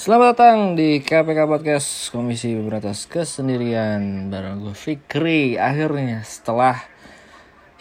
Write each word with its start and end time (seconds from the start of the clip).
Selamat 0.00 0.32
datang 0.32 0.80
di 0.80 1.04
KPK 1.04 1.44
Podcast 1.44 2.08
Komisi 2.08 2.56
Pemberantas 2.56 3.04
Kesendirian. 3.04 4.32
Bareng 4.32 4.64
gue 4.64 4.72
Fikri. 4.72 5.60
Akhirnya 5.60 6.24
setelah 6.24 6.80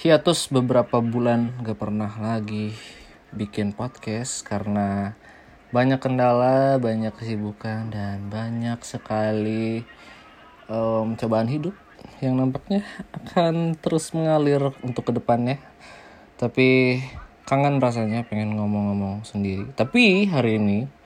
hiatus 0.03 0.51
beberapa 0.51 0.99
bulan 0.99 1.55
gak 1.63 1.79
pernah 1.79 2.11
lagi 2.19 2.75
bikin 3.31 3.71
podcast 3.71 4.43
Karena 4.43 5.15
banyak 5.71 6.03
kendala, 6.03 6.75
banyak 6.75 7.15
kesibukan 7.15 7.87
dan 7.87 8.27
banyak 8.27 8.83
sekali 8.83 9.87
em, 10.67 11.15
cobaan 11.15 11.47
hidup 11.47 11.75
Yang 12.19 12.33
nampaknya 12.35 12.83
akan 13.15 13.79
terus 13.79 14.11
mengalir 14.11 14.75
untuk 14.83 15.07
ke 15.07 15.15
depannya 15.15 15.55
Tapi 16.35 16.99
kangen 17.47 17.79
rasanya 17.79 18.27
pengen 18.27 18.59
ngomong-ngomong 18.59 19.23
sendiri. 19.23 19.71
Tapi 19.71 20.27
hari 20.27 20.59
ini 20.59 20.98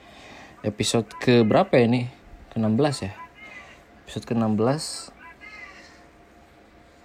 episode 0.64 1.12
ke 1.20 1.44
berapa 1.44 1.76
ya 1.76 1.92
nih? 1.92 2.08
Ke-16 2.56 2.96
ya? 3.04 3.14
Episode 4.08 4.32
ke-16 4.32 4.84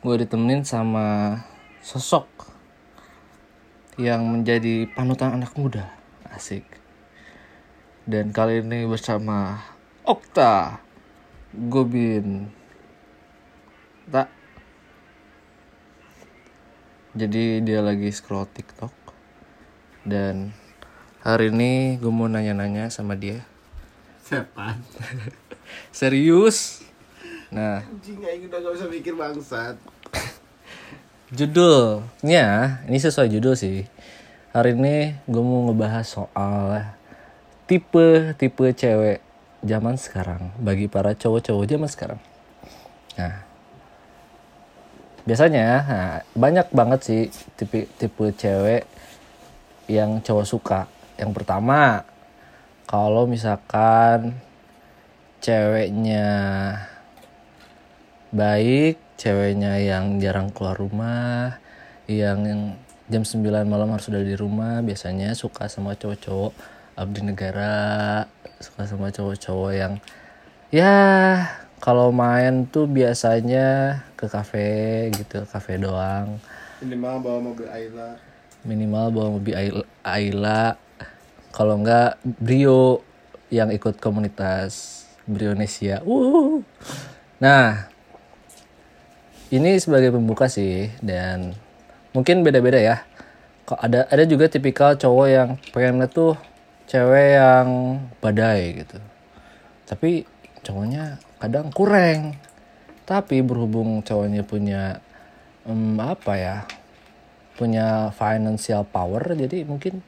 Gue 0.06 0.14
ditemenin 0.22 0.62
sama 0.62 1.34
sosok 1.82 2.30
Yang 3.98 4.22
menjadi 4.22 4.74
panutan 4.94 5.42
anak 5.42 5.58
muda. 5.58 5.90
Asik. 6.30 6.62
Dan 8.06 8.30
kali 8.30 8.62
ini 8.62 8.86
bersama 8.86 9.58
Okta 10.06 10.78
Gobin. 11.50 12.54
Tak. 14.06 14.30
Jadi 17.18 17.58
dia 17.66 17.82
lagi 17.82 18.06
scroll 18.14 18.46
TikTok. 18.46 18.94
Dan 20.06 20.54
hari 21.27 21.50
ini 21.50 21.98
gue 21.98 22.12
mau 22.14 22.30
nanya-nanya 22.30 22.86
sama 22.94 23.18
dia 23.18 23.47
Sepan 24.28 24.77
Serius? 25.98 26.84
Nah, 27.48 27.80
Anjing 27.80 28.20
aing 28.20 28.44
udah 28.52 28.61
gak 28.61 28.72
bisa 28.77 28.86
mikir 28.92 29.16
bangsat 29.16 29.80
judulnya 31.36 32.80
ini 32.84 32.98
sesuai 33.00 33.33
judul 33.33 33.56
sih. 33.56 33.89
Hari 34.52 34.77
ini 34.77 35.17
gue 35.25 35.42
mau 35.44 35.69
ngebahas 35.69 36.05
soal 36.05 36.92
tipe 37.69 38.36
tipe 38.36 38.64
cewek 38.72 39.20
zaman 39.64 39.97
sekarang 40.00 40.52
bagi 40.61 40.89
para 40.89 41.12
cowok-cowok 41.12 41.64
zaman 41.69 41.89
sekarang. 41.89 42.20
Nah, 43.20 43.45
biasanya 45.28 45.67
nah, 45.84 46.17
banyak 46.33 46.69
banget 46.72 47.00
sih 47.05 47.22
tipe 47.56 47.89
tipe 48.00 48.24
cewek 48.36 48.89
yang 49.89 50.20
cowok 50.24 50.47
suka. 50.48 50.80
Yang 51.20 51.33
pertama, 51.42 52.05
kalau 52.89 53.28
misalkan 53.28 54.33
ceweknya 55.44 56.27
baik, 58.33 58.97
ceweknya 59.20 59.77
yang 59.77 60.17
jarang 60.17 60.48
keluar 60.48 60.80
rumah, 60.80 61.61
yang, 62.08 62.72
jam 63.12 63.25
9 63.25 63.45
malam 63.69 63.92
harus 63.92 64.08
udah 64.08 64.25
di 64.25 64.33
rumah, 64.33 64.80
biasanya 64.80 65.36
suka 65.36 65.69
sama 65.69 66.00
cowok-cowok 66.00 66.53
abdi 66.97 67.20
negara, 67.28 68.25
suka 68.56 68.89
sama 68.89 69.12
cowok-cowok 69.12 69.73
yang 69.77 70.00
ya 70.73 70.97
kalau 71.78 72.08
main 72.08 72.64
tuh 72.73 72.89
biasanya 72.89 74.00
ke 74.17 74.27
kafe 74.33 75.12
gitu, 75.12 75.45
kafe 75.45 75.77
doang. 75.77 76.41
Minimal 76.80 77.14
bawa 77.20 77.39
mobil 77.52 77.69
Ayla 77.69 78.17
Minimal 78.67 79.06
bawa 79.14 79.28
mobil 79.39 79.55
Ayla. 80.02 80.88
Kalau 81.59 81.75
enggak 81.75 82.23
Brio 82.23 83.03
yang 83.51 83.75
ikut 83.75 83.98
komunitas 83.98 85.03
Brionesia. 85.27 85.98
Uh. 86.06 86.62
Nah, 87.42 87.91
ini 89.51 89.75
sebagai 89.83 90.14
pembuka 90.14 90.47
sih 90.47 90.86
dan 91.02 91.58
mungkin 92.14 92.47
beda-beda 92.47 92.79
ya. 92.79 92.97
Kok 93.67 93.74
ada 93.74 94.07
ada 94.07 94.23
juga 94.23 94.47
tipikal 94.47 94.95
cowok 94.95 95.27
yang 95.27 95.48
pengennya 95.74 96.07
tuh 96.07 96.39
cewek 96.86 97.42
yang 97.42 97.67
badai 98.23 98.86
gitu. 98.86 99.02
Tapi 99.83 100.30
cowoknya 100.63 101.18
kadang 101.42 101.74
kurang. 101.74 102.39
Tapi 103.02 103.42
berhubung 103.42 104.07
cowoknya 104.07 104.47
punya 104.47 105.02
em, 105.67 105.98
apa 105.98 106.39
ya? 106.39 106.58
punya 107.58 108.14
financial 108.14 108.86
power 108.86 109.35
jadi 109.35 109.67
mungkin 109.67 109.98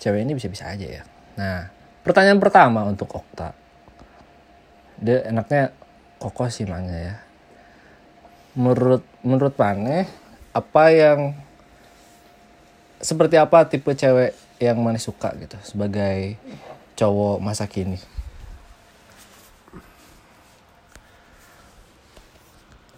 cewek 0.00 0.24
ini 0.24 0.32
bisa-bisa 0.32 0.72
aja 0.72 0.86
ya. 0.88 1.02
Nah, 1.36 1.68
pertanyaan 2.02 2.40
pertama 2.40 2.88
untuk 2.88 3.12
Okta. 3.12 3.52
Dia 5.00 5.28
enaknya 5.28 5.76
kokoh 6.20 6.48
sih 6.52 6.68
mangga 6.68 6.96
ya 6.96 7.14
menurut 8.58 9.06
menurut 9.22 9.54
Maneh 9.56 10.10
apa 10.50 10.90
yang 10.90 11.32
seperti 13.00 13.38
apa 13.38 13.64
tipe 13.70 13.94
cewek 13.94 14.34
yang 14.58 14.76
Maneh 14.82 15.00
suka 15.00 15.32
gitu 15.38 15.56
sebagai 15.62 16.36
cowok 16.98 17.38
masa 17.40 17.64
kini 17.70 17.96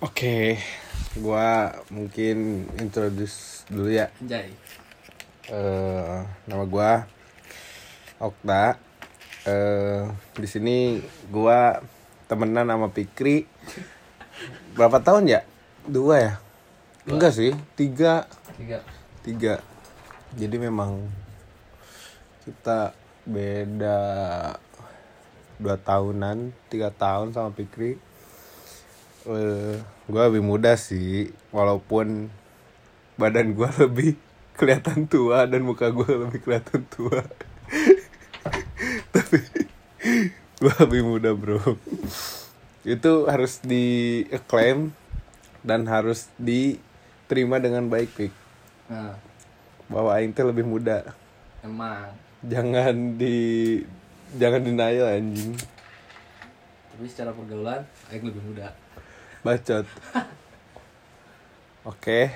Oke 0.02 0.58
Gua 1.14 1.70
mungkin 1.94 2.66
introduce 2.82 3.62
dulu 3.70 3.92
ya 3.92 4.10
Jai 4.24 4.50
Eh, 5.50 6.18
Nama 6.46 6.64
gua 6.70 7.02
Okta. 8.22 8.78
Eh, 9.42 10.06
di 10.38 10.46
sini 10.46 11.02
gua 11.34 11.82
temenan 12.30 12.70
sama 12.70 12.94
Pikri. 12.94 13.50
Berapa 14.78 15.02
tahun 15.02 15.26
ya? 15.26 15.40
Dua 15.82 16.14
ya? 16.22 16.32
Enggak 17.10 17.34
sih, 17.34 17.50
tiga. 17.74 18.30
Tiga. 18.54 18.86
Tiga. 19.26 19.54
Jadi 20.38 20.56
memang 20.62 21.10
kita 22.46 22.94
beda 23.26 23.98
dua 25.58 25.74
tahunan 25.74 26.54
tiga 26.70 26.94
tahun 26.94 27.34
sama 27.34 27.50
Pikri. 27.50 27.98
Eh 29.26 29.74
gue 30.06 30.22
lebih 30.22 30.42
muda 30.42 30.78
sih 30.78 31.34
walaupun 31.50 32.30
badan 33.18 33.54
gue 33.58 33.70
lebih 33.86 34.14
kelihatan 34.62 35.10
tua 35.10 35.42
dan 35.50 35.66
muka 35.66 35.90
gue 35.90 36.06
lebih 36.06 36.38
kelihatan 36.38 36.86
tua. 36.86 37.18
Tapi 39.10 39.42
gue 40.62 40.74
lebih 40.86 41.02
muda 41.02 41.34
bro. 41.34 41.58
Itu 42.86 43.26
harus 43.26 43.58
di 43.58 44.22
acclaim 44.30 44.94
dan 45.66 45.90
harus 45.90 46.30
diterima 46.38 47.58
dengan 47.58 47.90
baik 47.90 48.14
pik. 48.14 48.30
Nah. 48.86 49.18
Bahwa 49.90 50.14
Aing 50.14 50.30
teh 50.30 50.46
lebih 50.46 50.62
muda. 50.62 51.10
Emang. 51.66 52.14
Jangan 52.46 53.18
di 53.18 53.82
jangan 54.38 54.62
denial 54.62 55.10
anjing. 55.10 55.58
Tapi 56.94 57.06
secara 57.10 57.34
pergaulan 57.34 57.82
Aing 58.14 58.30
lebih 58.30 58.46
muda. 58.46 58.70
Bacot. 59.42 59.82
Oke 61.90 62.30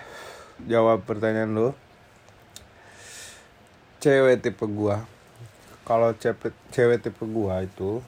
jawab 0.65 1.04
pertanyaan 1.04 1.53
lu 1.53 1.69
cewek 4.06 4.39
tipe 4.39 4.62
gua. 4.71 5.03
Kalau 5.83 6.15
cewek 6.15 6.55
cewek 6.71 7.03
tipe 7.03 7.27
gua 7.27 7.67
itu 7.67 7.99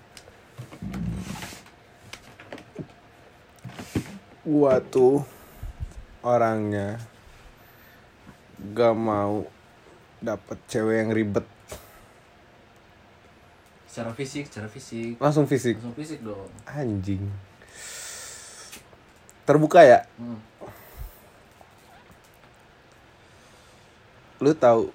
gua 4.46 4.78
tuh 4.78 5.26
orangnya 6.22 7.02
gak 8.78 8.94
mau 8.94 9.42
dapet 10.22 10.58
cewek 10.70 11.02
yang 11.02 11.10
ribet. 11.10 11.46
Secara 13.90 14.14
fisik 14.14 14.46
secara 14.46 14.70
fisik. 14.70 15.18
Langsung 15.18 15.50
fisik. 15.50 15.82
Langsung 15.82 15.98
fisik 15.98 16.22
dong. 16.22 16.46
Anjing. 16.62 17.26
Terbuka 19.42 19.82
ya? 19.82 20.06
Hmm. 20.14 20.38
lu 24.38 24.54
tahu 24.54 24.94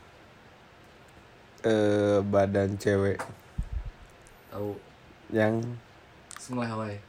eh 1.63 2.19
badan 2.21 2.77
cewek. 2.77 3.17
Tahu. 4.51 4.77
Yang 5.33 5.65
semua 6.37 6.67
Hawaii. 6.67 6.99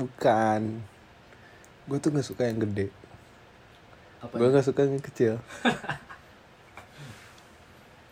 Bukan. 0.00 0.82
Gue 1.86 1.98
tuh 2.00 2.10
nggak 2.10 2.26
suka 2.26 2.48
yang 2.48 2.58
gede. 2.64 2.88
Gue 4.32 4.48
nggak 4.50 4.66
suka 4.66 4.88
yang 4.88 5.00
kecil. 5.00 5.34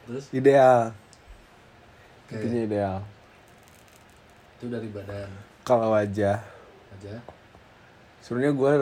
Terus? 0.08 0.24
Ideal. 0.32 0.92
Oke. 2.28 2.36
intinya 2.36 2.60
ideal. 2.64 2.96
Itu 4.60 4.68
dari 4.68 4.88
badan. 4.92 5.28
Kalau 5.64 5.96
wajah. 5.96 6.40
Aja 6.96 7.20
sebenarnya 8.28 8.52
gue 8.52 8.72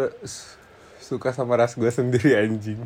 suka 0.99 1.31
sama 1.31 1.55
ras 1.55 1.79
gue 1.79 1.87
sendiri 1.87 2.35
anjing. 2.35 2.82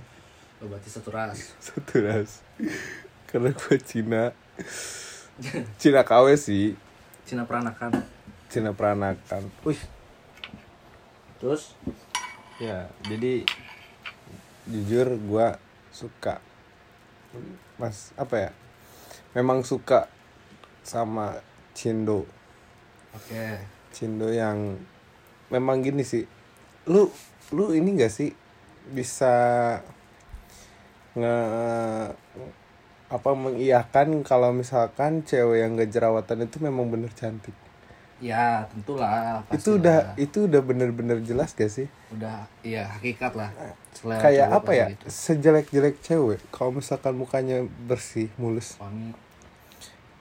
Oh, 0.61 0.69
berarti 0.69 0.93
satu 0.93 1.09
ras. 1.09 1.41
Satu 1.73 2.05
ras 2.05 2.45
karena 3.31 3.55
gue 3.55 3.77
Cina. 3.79 4.35
Cina 5.79 6.03
KW 6.03 6.35
sih. 6.37 6.75
Cina 7.25 7.47
peranakan. 7.47 8.03
Cina 8.51 8.75
peranakan. 8.75 9.47
Wih. 9.63 9.79
Terus? 11.39 11.79
Ya 12.61 12.93
jadi 13.09 13.49
jujur 14.69 15.17
gua 15.25 15.57
suka. 15.89 16.43
Mas 17.81 18.13
apa 18.21 18.37
ya? 18.37 18.51
Memang 19.33 19.65
suka 19.65 20.11
sama 20.85 21.41
Cindo. 21.73 22.29
Oke. 23.17 23.65
Cindo 23.95 24.29
yang 24.29 24.77
memang 25.49 25.81
gini 25.81 26.05
sih. 26.05 26.29
Lu 26.85 27.09
lu 27.55 27.73
ini 27.73 27.97
gak 27.97 28.13
sih 28.13 28.35
bisa 28.91 29.33
nge 31.17 31.37
apa 33.11 33.35
mengiyakan 33.35 34.23
kalau 34.23 34.55
misalkan 34.55 35.27
cewek 35.27 35.67
yang 35.67 35.75
gak 35.75 35.91
jerawatan 35.91 36.47
itu 36.47 36.63
memang 36.63 36.87
bener 36.87 37.11
cantik? 37.11 37.53
Ya 38.23 38.69
tentulah 38.71 39.43
itu 39.51 39.75
pastilah. 39.75 39.79
udah 39.83 39.99
itu 40.15 40.39
udah 40.47 40.61
bener-bener 40.63 41.19
jelas 41.19 41.51
gak 41.51 41.75
sih? 41.75 41.91
Udah 42.15 42.47
iya 42.63 42.87
hakikat 42.87 43.35
lah. 43.35 43.51
Selera 43.91 44.23
kayak 44.23 44.47
apa 44.55 44.71
ya? 44.71 44.87
gitu. 44.95 45.05
sejelek-jelek 45.11 45.99
cewek 46.07 46.39
kalau 46.55 46.79
misalkan 46.79 47.19
mukanya 47.19 47.67
bersih 47.91 48.31
mulus. 48.39 48.79
Wangi. 48.79 49.11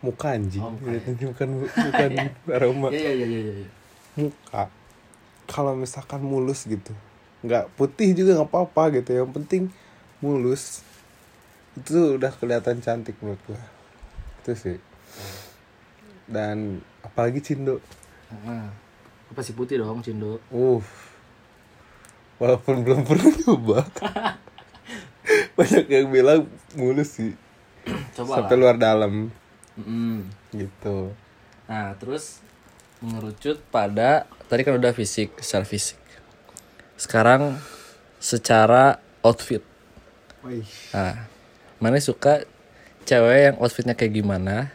Muka 0.01 0.33
anjing. 0.33 0.63
Oh, 0.65 0.73
muka 0.73 0.89
ya. 0.89 1.01
Bukan 1.29 1.49
bukan 1.61 2.11
aroma 2.57 2.87
iya 2.89 3.11
iya 3.13 3.27
iya 3.29 3.39
iya 3.45 3.53
iya. 3.61 3.69
muka. 4.17 4.63
Kalau 5.45 5.77
misalkan 5.77 6.25
mulus 6.25 6.65
gitu. 6.65 6.95
Nggak 7.45 7.69
putih 7.77 8.17
juga 8.17 8.41
nggak 8.41 8.49
apa-apa 8.49 8.97
gitu. 8.97 9.13
Yang 9.13 9.29
penting 9.37 9.63
mulus 10.25 10.81
itu 11.79 12.19
udah 12.19 12.31
kelihatan 12.35 12.83
cantik 12.83 13.15
menurut 13.23 13.39
gua. 13.47 13.61
Itu 14.43 14.51
sih. 14.53 14.77
Dan 16.27 16.83
apalagi 17.01 17.39
Cindo. 17.39 17.79
Nah, 18.45 18.69
pasti 19.33 19.55
putih 19.55 19.79
dong 19.81 20.03
Cindo? 20.03 20.43
Uh 20.51 20.83
walaupun 22.39 22.81
belum 22.81 23.03
pernah 23.03 23.29
nyoba. 23.29 23.79
Banyak 25.59 25.85
yang 25.91 26.07
bilang 26.09 26.41
mulus 26.73 27.19
sih. 27.19 27.35
Coba 28.15 28.41
sampai 28.41 28.55
lah 28.57 28.59
luar 28.63 28.75
dalam. 28.79 29.29
Mm-mm. 29.79 30.27
gitu. 30.55 31.13
Nah 31.69 31.93
terus 31.99 32.43
mengerucut 32.99 33.63
pada 33.71 34.27
tadi 34.51 34.67
kan 34.67 34.75
udah 34.75 34.91
fisik 34.95 35.35
secara 35.43 35.67
fisik. 35.67 35.99
Sekarang 36.95 37.59
secara 38.17 38.99
outfit. 39.23 39.63
Wih. 40.43 40.67
Nah, 40.95 41.27
mana 41.79 41.99
suka 41.99 42.43
cewek 43.07 43.39
yang 43.51 43.55
outfitnya 43.59 43.95
kayak 43.95 44.19
gimana? 44.19 44.71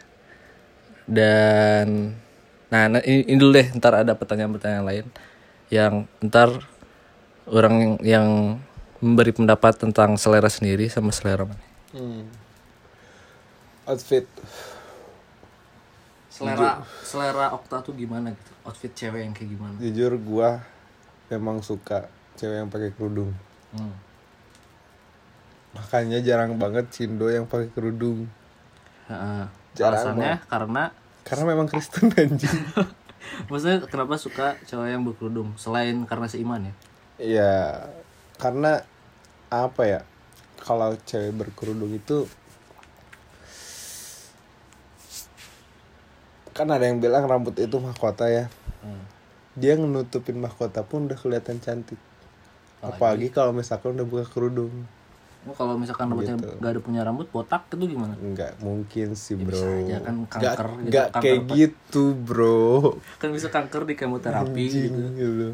Dan 1.05 2.17
nah, 2.73 2.89
nah, 2.89 3.01
ini, 3.05 3.25
ini 3.29 3.37
dulu 3.37 3.55
deh, 3.55 3.69
ntar 3.77 3.93
ada 4.01 4.17
pertanyaan-pertanyaan 4.17 4.85
lain 4.85 5.05
yang 5.69 6.09
ntar 6.21 6.65
orang 7.45 8.01
yang 8.01 8.57
memberi 9.01 9.31
pendapat 9.33 9.77
tentang 9.77 10.17
selera 10.17 10.49
sendiri 10.49 10.89
sama 10.89 11.13
selera 11.13 11.45
mana. 11.45 11.65
Hmm. 11.95 12.25
outfit 13.85 14.25
Selera 16.27 16.83
selera 17.05 17.55
Okta 17.55 17.79
tuh 17.79 17.95
gimana 17.95 18.35
gitu? 18.35 18.51
Outfit 18.67 18.91
cewek 18.91 19.23
yang 19.23 19.31
kayak 19.31 19.49
gimana? 19.55 19.75
jujur 19.79 20.19
gua 20.19 20.59
memang 21.31 21.63
suka 21.63 22.11
cewek 22.35 22.65
yang 22.65 22.69
pakai 22.73 22.91
kerudung 22.91 23.31
Hmm. 23.75 23.91
Makanya 25.75 26.23
jarang 26.23 26.55
banget 26.55 26.87
Cindo 26.89 27.27
yang 27.27 27.45
pakai 27.45 27.67
kerudung. 27.75 28.31
Jarang 29.75 30.15
Alasannya 30.15 30.33
karena 30.47 30.83
karena 31.27 31.43
memang 31.43 31.67
Kristen 31.67 32.09
anjing. 32.15 32.49
Maksudnya 33.51 33.83
kenapa 33.89 34.15
suka 34.15 34.55
cewek 34.63 34.95
yang 34.95 35.03
berkerudung? 35.03 35.51
Selain 35.59 36.07
karena 36.07 36.31
seiman 36.31 36.71
ya? 36.71 36.73
ya 37.19 37.53
karena 38.39 38.87
apa 39.51 39.83
ya? 39.83 40.01
Kalau 40.63 40.95
cewek 41.03 41.35
berkerudung 41.35 41.91
itu 41.91 42.25
kan 46.55 46.71
ada 46.71 46.87
yang 46.87 47.03
bilang 47.03 47.27
rambut 47.27 47.59
itu 47.59 47.75
mahkota 47.77 48.31
ya. 48.31 48.47
Hmm. 48.85 49.01
dia 49.57 49.79
nutupin 49.79 50.37
mahkota 50.37 50.85
pun 50.85 51.09
udah 51.09 51.17
kelihatan 51.17 51.57
cantik. 51.59 51.97
Apalagi 52.85 53.33
kalau 53.33 53.49
misalkan 53.55 53.97
udah 53.97 54.05
buka 54.05 54.25
kerudung 54.29 54.85
kalau 55.51 55.75
misalkan 55.75 56.07
rambutnya 56.07 56.33
Gitu. 56.35 56.57
gak 56.57 56.71
ada 56.71 56.79
punya 56.79 57.01
rambut 57.01 57.27
botak 57.27 57.69
itu 57.69 57.85
gimana? 57.87 58.15
nggak 58.15 58.57
mungkin 58.59 59.13
sih 59.13 59.35
Ya 59.35 59.43
bro 59.43 59.53
bisa 59.53 59.67
aja 59.69 59.97
kan 60.01 60.15
kanker 60.25 60.59
gitu, 60.73 60.87
nggak 60.87 61.07
kanker 61.11 61.21
kayak 61.21 61.39
apa- 61.39 61.55
gitu 61.55 62.03
bro 62.15 62.73
Kan 63.21 63.29
bisa 63.29 63.47
kanker 63.47 63.81
di 63.83 63.93
kemoterapi 63.93 64.63
anjing 64.63 64.89
gitu. 64.89 65.05
gitu 65.13 65.47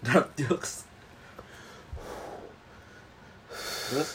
Dark 0.00 0.28
jokes. 0.34 0.84
Terus 3.86 4.10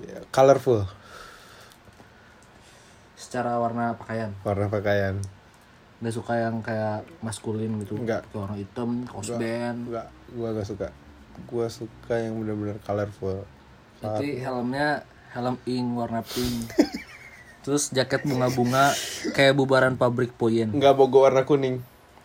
ya, 0.00 0.18
colorful 0.28 0.82
secara 3.14 3.56
warna 3.56 3.94
pakaian 3.94 4.34
warna 4.42 4.66
pakaian 4.66 5.16
nggak 5.98 6.12
suka 6.12 6.34
yang 6.36 6.58
kayak 6.60 7.06
maskulin 7.22 7.78
gitu 7.78 7.94
Nggak. 7.96 8.26
Kayak 8.26 8.40
warna 8.40 8.56
hitam 8.56 8.90
kaos 9.04 9.30
band 9.32 9.86
Enggak, 9.86 10.06
gua 10.32 10.48
gak 10.50 10.66
suka. 10.66 10.88
Gua 11.48 11.66
suka 11.68 12.16
yang 12.16 12.40
bener-bener 12.40 12.78
colorful. 12.84 13.44
Berarti 14.00 14.40
helmnya 14.42 15.06
helm 15.32 15.56
ink 15.64 15.88
warna 15.96 16.20
pink 16.20 16.68
terus 17.64 17.88
jaket 17.88 18.20
bunga-bunga 18.28 18.92
kayak 19.32 19.56
bubaran 19.56 19.96
pabrik 19.96 20.36
poyen 20.36 20.68
Enggak 20.76 20.92
bogo 20.92 21.24
warna 21.24 21.48
kuning. 21.48 21.80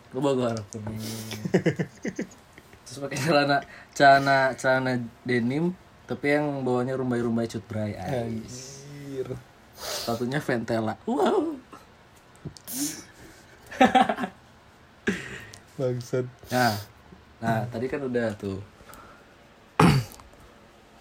gue 0.08 0.20
bawa 0.24 0.52
warna 0.52 0.62
kuning 0.72 1.00
terus 2.84 2.98
pakai 3.00 3.16
celana 3.16 3.56
celana 3.96 4.52
celana 4.56 4.92
denim 5.24 5.72
tapi 6.08 6.36
yang 6.36 6.64
bawahnya 6.64 6.96
rumbai-rumbai 6.96 7.44
cut 7.44 7.60
bray 7.68 7.92
Anjir. 8.00 9.36
Satunya 9.76 10.40
Ventela. 10.40 10.96
Wow. 11.04 11.60
Bangsat. 15.76 16.24
Nah, 16.48 16.74
nah 17.44 17.60
tadi 17.68 17.92
kan 17.92 18.00
udah 18.00 18.32
tuh. 18.40 18.56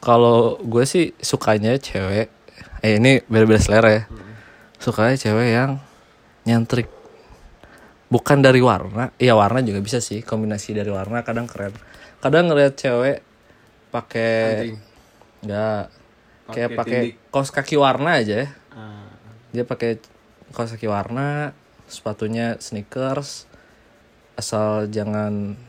Kalau 0.07 0.55
gue 0.63 0.87
sih 0.87 1.11
sukanya 1.19 1.75
cewek, 1.75 2.31
eh 2.79 2.95
ini 2.95 3.19
beda-beda 3.27 3.59
selera 3.59 3.89
ya. 3.91 4.03
Sukanya 4.79 5.19
cewek 5.19 5.47
yang 5.51 5.83
nyentrik. 6.47 6.87
Bukan 8.07 8.39
dari 8.39 8.63
warna, 8.63 9.11
iya 9.19 9.35
warna 9.35 9.59
juga 9.59 9.83
bisa 9.83 9.99
sih 9.99 10.23
kombinasi 10.23 10.71
dari 10.71 10.87
warna 10.87 11.27
kadang 11.27 11.43
keren. 11.43 11.75
Kadang 12.23 12.47
ngeliat 12.47 12.79
cewek 12.79 13.19
pakai 13.91 14.79
nggak 15.43 15.81
kayak 16.55 16.69
Pakai 16.79 17.01
kaos 17.27 17.51
kaki 17.51 17.75
warna 17.75 18.23
aja 18.23 18.47
ya. 18.47 18.49
Ah. 18.71 19.11
Dia 19.51 19.67
pakai 19.67 19.99
kaos 20.55 20.71
kaki 20.71 20.87
warna, 20.87 21.51
sepatunya 21.91 22.55
sneakers, 22.63 23.43
asal 24.39 24.87
jangan 24.87 25.59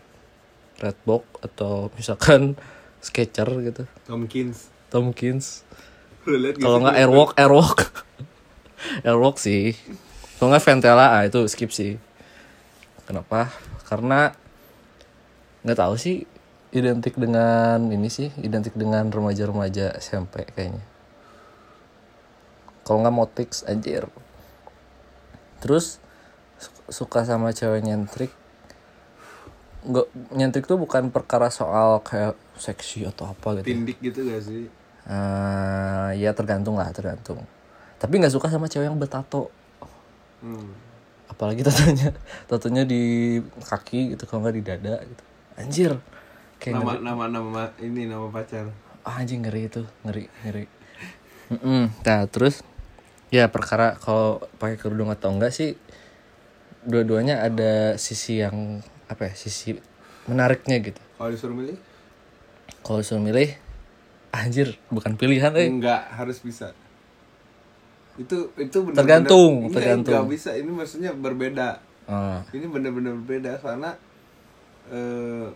Redbox 0.78 1.26
atau 1.42 1.90
misalkan 1.98 2.54
Sketcher 3.00 3.48
gitu. 3.62 3.82
Tomkins. 4.04 4.68
Tomkins. 4.88 5.62
Kalau 6.60 6.78
nggak 6.84 6.96
Airwalk, 6.98 7.30
Airwalk. 7.40 7.78
Airwalk 9.06 9.36
sih. 9.40 9.72
Kalau 10.38 10.52
nggak 10.52 10.64
Ventela, 10.64 11.06
ah, 11.18 11.22
itu 11.24 11.40
skip 11.50 11.72
sih. 11.72 11.96
Kenapa? 13.08 13.48
Karena 13.88 14.30
nggak 15.64 15.78
tahu 15.78 15.94
sih 15.96 16.28
identik 16.70 17.16
dengan 17.16 17.88
ini 17.88 18.12
sih, 18.12 18.28
identik 18.44 18.76
dengan 18.76 19.08
remaja-remaja 19.08 19.96
SMP 19.96 20.44
kayaknya. 20.52 20.84
Kalau 22.84 23.00
nggak 23.00 23.16
Motix 23.16 23.64
anjir. 23.64 24.04
Terus 25.64 25.98
su- 26.60 27.04
suka 27.04 27.24
sama 27.24 27.56
cewek 27.56 27.82
nyentrik. 27.82 28.32
Nggak 29.80 30.06
nyentrik 30.32 30.64
tuh 30.64 30.74
bukan 30.74 31.08
perkara 31.08 31.46
soal 31.48 32.00
kayak 32.00 32.34
seksi 32.54 33.04
atau 33.04 33.28
apa 33.28 33.60
gitu. 33.60 33.70
Tindik 33.70 33.98
gitu 34.00 34.24
gak 34.24 34.42
sih? 34.42 34.66
Eh, 35.04 36.08
ya 36.16 36.32
tergantung 36.32 36.76
lah 36.76 36.92
tergantung 36.92 37.40
tapi 37.96 38.14
nggak 38.14 38.30
suka 38.30 38.46
sama 38.46 38.68
cewek 38.68 38.86
yang 38.86 38.94
bertato 38.94 39.48
Hmm. 40.38 40.70
apalagi 41.26 41.64
tatonya 41.64 42.12
tatonya 42.44 42.84
di 42.84 43.02
kaki 43.58 44.12
gitu 44.12 44.22
kalau 44.22 44.44
nggak 44.44 44.54
di 44.54 44.62
dada 44.62 44.94
gitu 45.00 45.22
anjir 45.56 45.92
kayak 46.58 46.76
Nama 46.76 46.92
ngeri. 46.92 47.02
nama 47.02 47.24
nama 47.26 47.62
ini 47.80 48.04
nama 48.04 48.28
pacar. 48.28 48.68
Ah, 49.00 49.18
anjing 49.18 49.42
ngeri 49.42 49.66
itu 49.66 49.82
ngeri 50.04 50.28
ngeri 50.44 50.64
Mm-mm. 51.50 51.90
nah 52.04 52.22
terus 52.28 52.60
ya 53.30 53.48
perkara 53.48 53.96
kalau 53.96 54.38
pakai 54.60 54.76
kerudung 54.76 55.08
atau 55.08 55.32
enggak 55.32 55.50
sih 55.50 55.74
dua-duanya 56.84 57.42
ada 57.42 57.96
sisi 57.96 58.38
yang 58.38 58.84
apa 59.08 59.22
ya 59.24 59.34
sisi 59.34 59.76
menariknya 60.24 60.78
gitu 60.80 61.00
Kalau 61.16 61.30
disuruh 61.32 61.56
milih? 61.56 61.76
kalau 62.80 63.00
disuruh 63.00 63.20
milih 63.20 63.50
anjir 64.30 64.76
bukan 64.88 65.16
pilihan 65.16 65.50
eh 65.56 65.66
Enggak, 65.66 66.12
harus 66.12 66.38
bisa. 66.38 66.76
itu 68.18 68.50
itu 68.54 68.78
benar 68.82 68.98
Tergantung, 68.98 69.52
ini 69.64 69.72
tergantung. 69.72 70.12
nggak 70.12 70.26
bisa 70.28 70.50
ini 70.52 70.68
maksudnya 70.68 71.14
berbeda 71.14 71.78
Ah, 72.04 72.40
ini 72.50 72.66
benar-benar 72.66 73.14
berbeda 73.14 73.60
karena 73.60 73.94
eh 74.88 75.46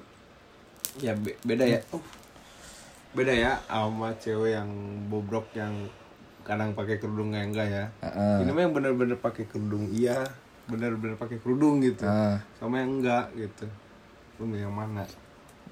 ya 1.00 1.12
be- 1.16 1.40
beda 1.42 1.64
ya 1.66 1.80
Oh. 1.90 2.04
beda 3.12 3.32
ya 3.32 3.52
sama 3.66 4.12
cewek 4.16 4.54
yang 4.54 4.68
bobrok 5.08 5.48
yang 5.52 5.72
kadang 6.42 6.72
pakai 6.72 6.96
kerudung 6.96 7.32
nggak 7.32 7.44
enggak 7.46 7.68
ya 7.68 7.84
Heeh. 8.00 8.36
ini 8.40 8.50
mah 8.52 8.62
yang 8.62 8.72
benar-benar 8.72 9.16
pakai 9.16 9.44
kerudung 9.44 9.88
iya 9.90 10.22
benar-benar 10.72 11.20
pakai 11.20 11.36
kerudung 11.38 11.84
gitu. 11.84 12.08
Ah. 12.08 12.40
sama 12.56 12.80
yang 12.80 12.98
enggak 12.98 13.28
gitu. 13.36 13.68
Lu 14.40 14.48
milih 14.48 14.66
yang 14.66 14.74
mana? 14.74 15.04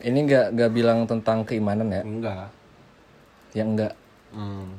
Ini 0.01 0.19
nggak 0.29 0.47
nggak 0.55 0.71
bilang 0.71 0.99
tentang 1.09 1.43
keimanan 1.43 1.89
ya? 1.89 2.03
Enggak. 2.05 2.47
Yang 3.57 3.69
enggak. 3.77 3.95
Hmm. 4.31 4.79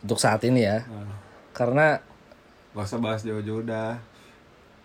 untuk 0.00 0.22
saat 0.22 0.38
ini 0.46 0.62
ya. 0.62 0.86
Nah, 0.86 1.18
karena 1.50 1.98
nggak 2.72 2.86
usah 2.86 3.00
bahas 3.02 3.20
jauh-jauh 3.26 3.66
dah. 3.66 3.98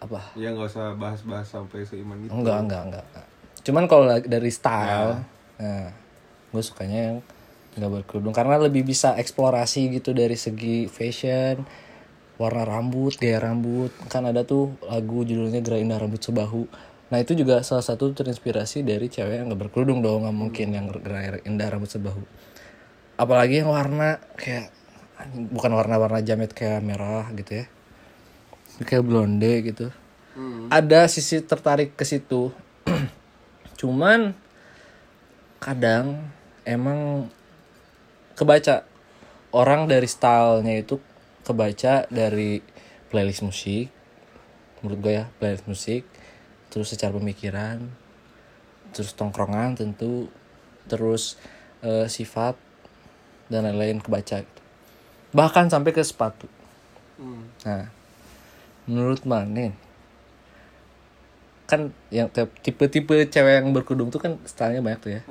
Apa? 0.02 0.34
Ya 0.34 0.50
nggak 0.50 0.68
usah 0.68 0.98
bahas-bahas 0.98 1.46
sampai 1.46 1.86
seiman 1.86 2.18
itu 2.26 2.34
enggak 2.34 2.58
enggak 2.66 2.82
enggak. 2.90 3.06
Cuman 3.62 3.86
kalau 3.86 4.10
la- 4.10 4.26
dari 4.26 4.50
style 4.50 5.22
nah 5.62 5.94
gue 6.50 6.64
sukanya 6.66 7.00
yang 7.14 7.18
nggak 7.78 7.92
berkerudung. 8.02 8.34
Karena 8.34 8.58
lebih 8.58 8.82
bisa 8.82 9.14
eksplorasi 9.16 9.94
gitu 10.02 10.12
dari 10.12 10.34
segi 10.36 10.90
fashion 10.90 11.62
warna 12.42 12.66
rambut 12.66 13.14
gaya 13.22 13.38
rambut. 13.38 13.94
Kan 14.10 14.26
ada 14.26 14.42
tuh 14.42 14.74
lagu 14.90 15.22
judulnya 15.22 15.62
Gerai 15.62 15.86
Indah 15.86 16.02
Rambut 16.02 16.18
Sebahu. 16.18 16.66
Nah 17.14 17.18
itu 17.22 17.38
juga 17.38 17.62
salah 17.62 17.86
satu 17.86 18.10
terinspirasi 18.18 18.82
dari 18.82 19.06
cewek 19.06 19.38
yang 19.38 19.54
nggak 19.54 19.70
berkerudung 19.70 20.02
dong 20.02 20.26
nggak 20.26 20.34
mungkin 20.34 20.68
yang 20.74 20.90
Gerai 20.90 21.46
Indah 21.46 21.70
Rambut 21.70 21.94
Sebahu. 21.94 22.26
Apalagi 23.22 23.62
yang 23.62 23.70
warna 23.70 24.18
kayak 24.34 24.74
bukan 25.54 25.72
warna-warna 25.78 26.26
jamet 26.26 26.50
kayak 26.58 26.82
merah 26.82 27.30
gitu 27.38 27.62
ya. 27.62 27.66
Kayak 28.82 29.06
blonde 29.06 29.54
gitu. 29.62 29.88
Hmm. 30.32 30.72
ada 30.72 31.12
sisi 31.12 31.44
tertarik 31.44 32.00
ke 32.00 32.08
situ. 32.08 32.56
Cuman 33.80 34.32
kadang 35.60 36.32
emang 36.64 37.28
kebaca. 38.40 38.88
Orang 39.52 39.92
dari 39.92 40.08
stylenya 40.08 40.80
itu 40.80 40.96
kebaca 41.52 42.08
dari 42.08 42.64
playlist 43.12 43.44
musik 43.44 43.92
menurut 44.82 45.00
gue 45.04 45.14
ya 45.20 45.26
playlist 45.38 45.68
musik 45.68 46.08
terus 46.72 46.90
secara 46.90 47.14
pemikiran 47.14 47.84
terus 48.96 49.12
tongkrongan 49.14 49.76
tentu 49.76 50.32
terus 50.88 51.36
eh, 51.84 52.08
sifat 52.08 52.56
dan 53.52 53.68
lain-lain 53.68 54.00
kebaca 54.00 54.42
gitu. 54.42 54.62
bahkan 55.36 55.68
sampai 55.68 55.92
ke 55.92 56.02
sepatu 56.02 56.48
Hmm. 57.22 57.46
Nah, 57.62 57.86
menurut 58.90 59.22
Manin 59.30 59.78
kan 61.72 61.96
yang 62.12 62.28
tipe-tipe 62.36 63.16
cewek 63.32 63.64
yang 63.64 63.72
berkerudung 63.72 64.12
tuh 64.12 64.20
kan 64.20 64.36
stylenya 64.44 64.84
banyak 64.84 65.00
tuh 65.00 65.12
ya. 65.16 65.22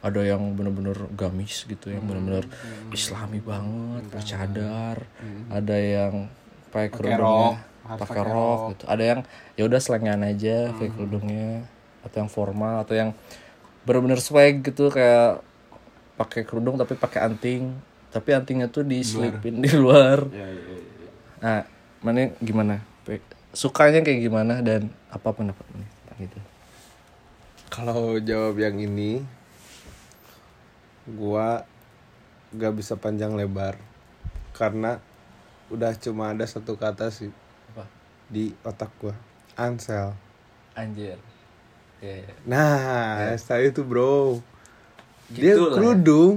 Ada 0.00 0.20
yang 0.32 0.54
bener-bener 0.54 0.96
gamis 1.18 1.66
gitu, 1.66 1.90
yang 1.90 2.06
bener-bener 2.06 2.46
islami 2.94 3.42
banget, 3.42 4.06
bercadar. 4.06 5.02
Ada 5.50 5.76
yang 5.76 6.30
pakai 6.70 6.88
kerudungnya 6.94 7.66
harus 7.90 8.00
pakai 8.06 8.22
rok 8.22 8.60
gitu. 8.78 8.84
Ada 8.86 9.02
yang 9.02 9.20
ya 9.58 9.62
udah 9.66 9.80
selengan 9.82 10.22
aja 10.22 10.70
pakai 10.78 10.94
kerudungnya 10.94 11.66
atau 12.06 12.16
yang 12.22 12.30
formal 12.30 12.86
atau 12.86 12.94
yang 12.94 13.10
bener-bener 13.84 14.22
swag 14.22 14.62
gitu 14.62 14.88
kayak 14.94 15.42
pakai 16.14 16.44
kerudung 16.44 16.76
tapi 16.76 16.94
pakai 16.94 17.32
anting 17.32 17.72
tapi 18.12 18.36
antingnya 18.36 18.68
tuh 18.68 18.84
diselipin 18.84 19.64
di 19.64 19.72
luar 19.72 20.28
ya, 20.28 20.44
ya, 20.44 20.64
ya. 20.68 21.08
Nah, 21.40 21.60
mana 22.04 22.36
gimana? 22.40 22.84
Sukanya 23.50 23.98
kayak 24.06 24.22
gimana 24.22 24.62
dan 24.62 24.94
apa 25.10 25.34
pendapat 25.34 25.66
ini 25.74 25.82
tentang 25.82 26.18
itu? 26.22 26.38
Kalau 27.70 28.18
jawab 28.22 28.58
yang 28.62 28.78
ini, 28.78 29.22
gua 31.06 31.66
gak 32.54 32.74
bisa 32.74 32.94
panjang 32.98 33.34
lebar 33.34 33.78
karena 34.54 34.98
udah 35.70 35.94
cuma 35.98 36.34
ada 36.34 36.42
satu 36.42 36.74
kata 36.74 37.14
sih 37.14 37.30
Apa? 37.74 37.86
di 38.26 38.54
otak 38.66 38.90
gua, 38.98 39.14
Ansel. 39.54 40.14
Anjir. 40.74 41.18
Ya, 41.98 42.26
ya. 42.26 42.34
Nah, 42.46 43.34
style 43.36 43.74
itu 43.74 43.82
bro, 43.82 44.38
dia 45.30 45.54
Gitu 45.54 45.62
lah 45.68 45.74
ya. 45.74 45.74
kerudung, 45.78 46.36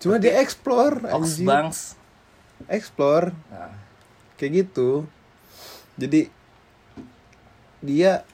cuma 0.00 0.16
dia 0.16 0.40
explore. 0.40 1.00
Oxbangs. 1.12 1.94
explore 2.72 3.36
Nah, 3.52 3.72
kayak 4.40 4.64
gitu. 4.64 5.04
Jadi 5.96 6.28
dia 7.80 8.24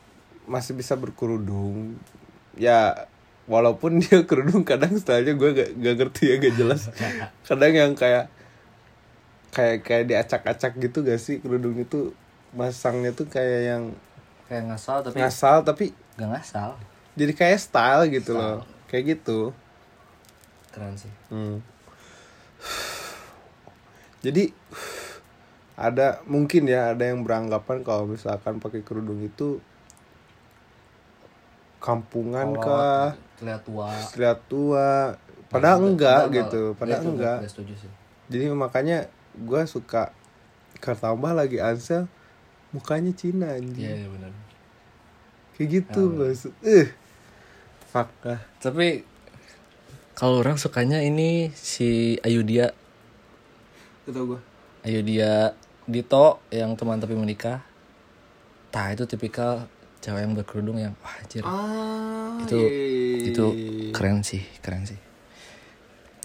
masih 0.47 0.75
bisa 0.75 0.99
berkerudung, 0.99 1.95
ya 2.59 3.07
walaupun 3.47 3.99
dia 4.03 4.23
kerudung 4.23 4.63
kadang 4.63 4.95
stylenya 4.97 5.35
gue 5.35 5.51
gak, 5.55 5.71
gak 5.79 5.95
ngerti 5.99 6.23
ya 6.31 6.37
gak 6.39 6.55
jelas 6.57 6.83
kadang 7.47 7.75
yang 7.75 7.93
kayak 7.99 8.31
kayak 9.53 9.85
kayak 9.85 10.05
diacak-acak 10.09 10.73
gitu 10.79 11.03
gak 11.05 11.21
sih 11.21 11.43
kerudung 11.43 11.77
itu 11.77 12.15
masangnya 12.55 13.13
tuh 13.13 13.27
kayak 13.29 13.61
yang 13.67 13.85
kayak 14.47 14.65
ngasal 14.71 15.03
tapi 15.03 15.17
ngasal 15.21 15.57
tapi 15.65 15.87
gak 16.17 16.29
ngasal. 16.29 16.71
jadi 17.19 17.33
kayak 17.35 17.59
style 17.61 18.05
gitu 18.09 18.33
loh 18.37 18.65
kayak 18.89 19.19
gitu 19.19 19.53
Keren 20.73 20.97
sih. 20.97 21.13
Hmm. 21.29 21.61
jadi 24.25 24.49
ada 25.83 26.23
mungkin 26.31 26.71
ya 26.71 26.95
ada 26.95 27.05
yang 27.11 27.27
beranggapan 27.27 27.83
kalau 27.83 28.07
misalkan 28.07 28.63
pakai 28.63 28.87
kerudung 28.87 29.19
itu 29.21 29.59
kampungan 31.83 32.55
Kolot, 32.55 32.63
kah? 32.63 33.09
Terlihat 33.39 33.63
tua. 33.67 33.91
terlihat 34.15 34.39
tua. 34.47 34.91
Padahal 35.51 35.79
enggak 35.85 36.21
Enggak, 36.31 36.33
gitu 36.39 36.63
padahal 36.79 37.03
Itu 37.03 37.11
enggak. 37.13 37.37
enggak 37.43 37.51
setuju 37.53 37.75
sih. 37.77 37.91
jadi 38.33 38.49
makanya 38.57 38.99
gue 39.37 39.63
suka 39.69 40.15
ketambah 40.81 41.37
lagi 41.37 41.61
Ansel 41.61 42.09
mukanya 42.73 43.13
Cina 43.13 43.53
anjing. 43.53 43.85
Iya, 43.85 43.95
iya 44.01 44.09
benar. 44.09 44.33
kayak 45.53 45.69
gitu 45.69 46.03
Ya, 46.09 46.17
maksud 46.17 46.53
eh 46.65 46.89
fuck 47.85 48.09
lah 48.25 48.41
Tapi 48.57 49.05
kalau 50.17 50.41
orang 50.41 50.57
sukanya 50.57 51.05
ini 51.05 51.53
si 51.53 52.17
Ayudia 52.25 52.73
itu 54.09 54.17
gue 54.17 54.41
Ayudia 54.83 55.53
Dito 55.87 56.41
yang 56.55 56.75
teman 56.79 57.03
tapi 57.03 57.15
menikah. 57.15 57.63
Tah 58.73 58.89
itu 58.95 59.05
tipikal 59.05 59.69
cewek 60.03 60.21
yang 60.27 60.35
berkerudung 60.35 60.79
yang 60.83 60.99
wah 60.99 61.15
anjir. 61.23 61.47
ah 61.47 62.35
itu 62.43 62.59
iya, 62.59 62.71
iya, 62.75 62.87
iya, 62.91 63.29
itu 63.31 63.47
iya, 63.55 63.71
iya. 63.71 63.93
keren 63.95 64.19
sih 64.27 64.43
keren 64.59 64.83
sih 64.83 64.99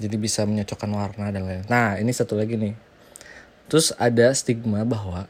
jadi 0.01 0.15
bisa 0.17 0.49
menyocokkan 0.49 0.89
warna 0.89 1.29
dan 1.29 1.45
lain 1.45 1.63
nah 1.69 1.93
ini 2.01 2.09
satu 2.09 2.33
lagi 2.33 2.57
nih 2.57 2.73
terus 3.69 3.93
ada 4.01 4.33
stigma 4.33 4.81
bahwa 4.81 5.29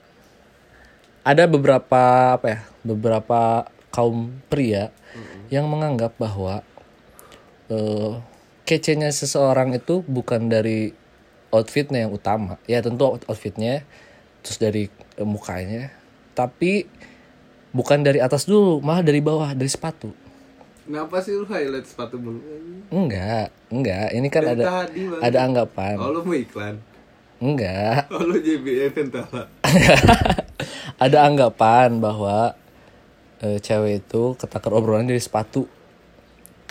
ada 1.28 1.44
beberapa 1.44 2.40
apa 2.40 2.48
ya 2.48 2.60
beberapa 2.88 3.68
kaum 3.92 4.32
pria 4.48 4.96
yang 5.52 5.68
menganggap 5.68 6.16
bahwa 6.16 6.64
eh, 7.68 8.14
kecenya 8.64 9.12
seseorang 9.12 9.76
itu 9.76 10.08
bukan 10.08 10.48
dari 10.48 10.96
outfitnya 11.52 12.08
yang 12.08 12.16
utama 12.16 12.56
ya 12.64 12.80
tentu 12.80 13.20
outfitnya 13.28 13.84
terus 14.48 14.60
dari 14.64 14.88
eh, 15.20 15.28
mukanya 15.28 15.92
tapi 16.32 16.88
bukan 17.76 18.00
dari 18.00 18.24
atas 18.24 18.48
dulu 18.48 18.80
malah 18.80 19.04
dari 19.04 19.20
bawah 19.20 19.52
dari 19.52 19.68
sepatu 19.68 20.16
Kenapa 20.88 21.20
sih 21.20 21.36
lu 21.36 21.44
highlight 21.44 21.84
sepatu 21.84 22.16
mulu? 22.16 22.40
Enggak, 22.88 23.52
enggak. 23.68 24.08
Ini 24.08 24.28
kan 24.32 24.44
Dari 24.48 24.56
ada 24.56 24.88
tadi, 24.88 25.04
Bang. 25.04 25.20
ada 25.20 25.38
anggapan. 25.44 25.96
Oh 26.00 26.16
lu 26.16 26.24
mau 26.24 26.32
iklan? 26.32 26.80
Enggak. 27.44 28.08
Oh 28.08 28.24
lu 28.24 28.40
JBL 28.40 28.96
Ventala? 28.96 29.52
ada 31.04 31.18
anggapan 31.28 32.00
bahwa 32.00 32.56
eh, 33.44 33.60
cewek 33.60 34.08
itu 34.08 34.40
ketakar 34.40 34.72
obrolan 34.72 35.12
dari 35.12 35.20
sepatu. 35.20 35.68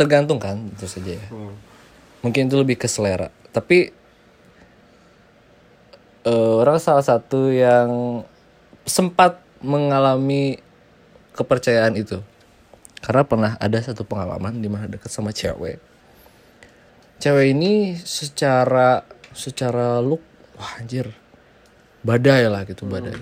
Tergantung 0.00 0.40
kan, 0.40 0.64
itu 0.64 0.88
saja 0.88 1.12
ya. 1.12 1.26
Hmm. 1.28 1.52
Mungkin 2.24 2.48
itu 2.48 2.56
lebih 2.56 2.80
ke 2.80 2.88
selera. 2.88 3.28
Tapi 3.52 3.92
eh, 6.26 6.52
orang 6.58 6.82
salah 6.82 7.06
satu 7.06 7.54
yang 7.54 8.20
sempat 8.82 9.38
mengalami 9.62 10.58
kepercayaan 11.38 11.94
itu. 11.94 12.18
Karena 13.00 13.22
pernah 13.22 13.52
ada 13.62 13.78
satu 13.78 14.02
pengalaman 14.02 14.58
di 14.58 14.66
mana 14.66 14.90
dekat 14.90 15.12
sama 15.12 15.30
cewek. 15.30 15.78
Cewek 17.22 17.46
ini 17.54 17.94
secara 17.96 19.06
secara 19.30 20.02
look 20.02 20.24
wah 20.58 20.82
anjir. 20.82 21.14
Badai 22.02 22.50
lah 22.50 22.66
gitu, 22.66 22.86
badai. 22.86 23.18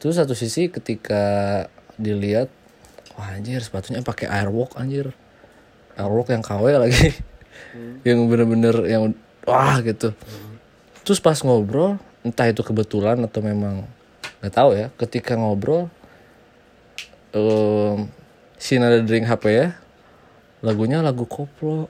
Terus 0.00 0.16
satu 0.16 0.32
sisi 0.32 0.72
ketika 0.72 1.66
dilihat 2.00 2.48
wah 3.14 3.36
anjir 3.36 3.60
sepatunya 3.60 4.00
pakai 4.02 4.26
airwalk 4.26 4.74
anjir. 4.80 5.12
Airwalk 5.94 6.32
yang 6.32 6.42
KW 6.42 6.64
lagi. 6.80 7.14
yang 8.08 8.26
bener-bener 8.26 8.76
yang 8.88 9.12
wah 9.44 9.78
gitu. 9.84 10.16
Terus 11.04 11.20
pas 11.20 11.38
ngobrol 11.40 11.96
entah 12.20 12.48
itu 12.48 12.60
kebetulan 12.60 13.16
atau 13.24 13.40
memang 13.40 13.88
nggak 14.40 14.52
tahu 14.52 14.76
ya 14.76 14.88
ketika 14.96 15.36
ngobrol 15.36 15.88
um, 17.32 18.08
si 18.60 18.76
nada 18.76 19.00
dering 19.00 19.24
HP 19.28 19.44
ya 19.52 19.68
lagunya 20.60 21.00
lagu 21.00 21.24
koplo. 21.24 21.88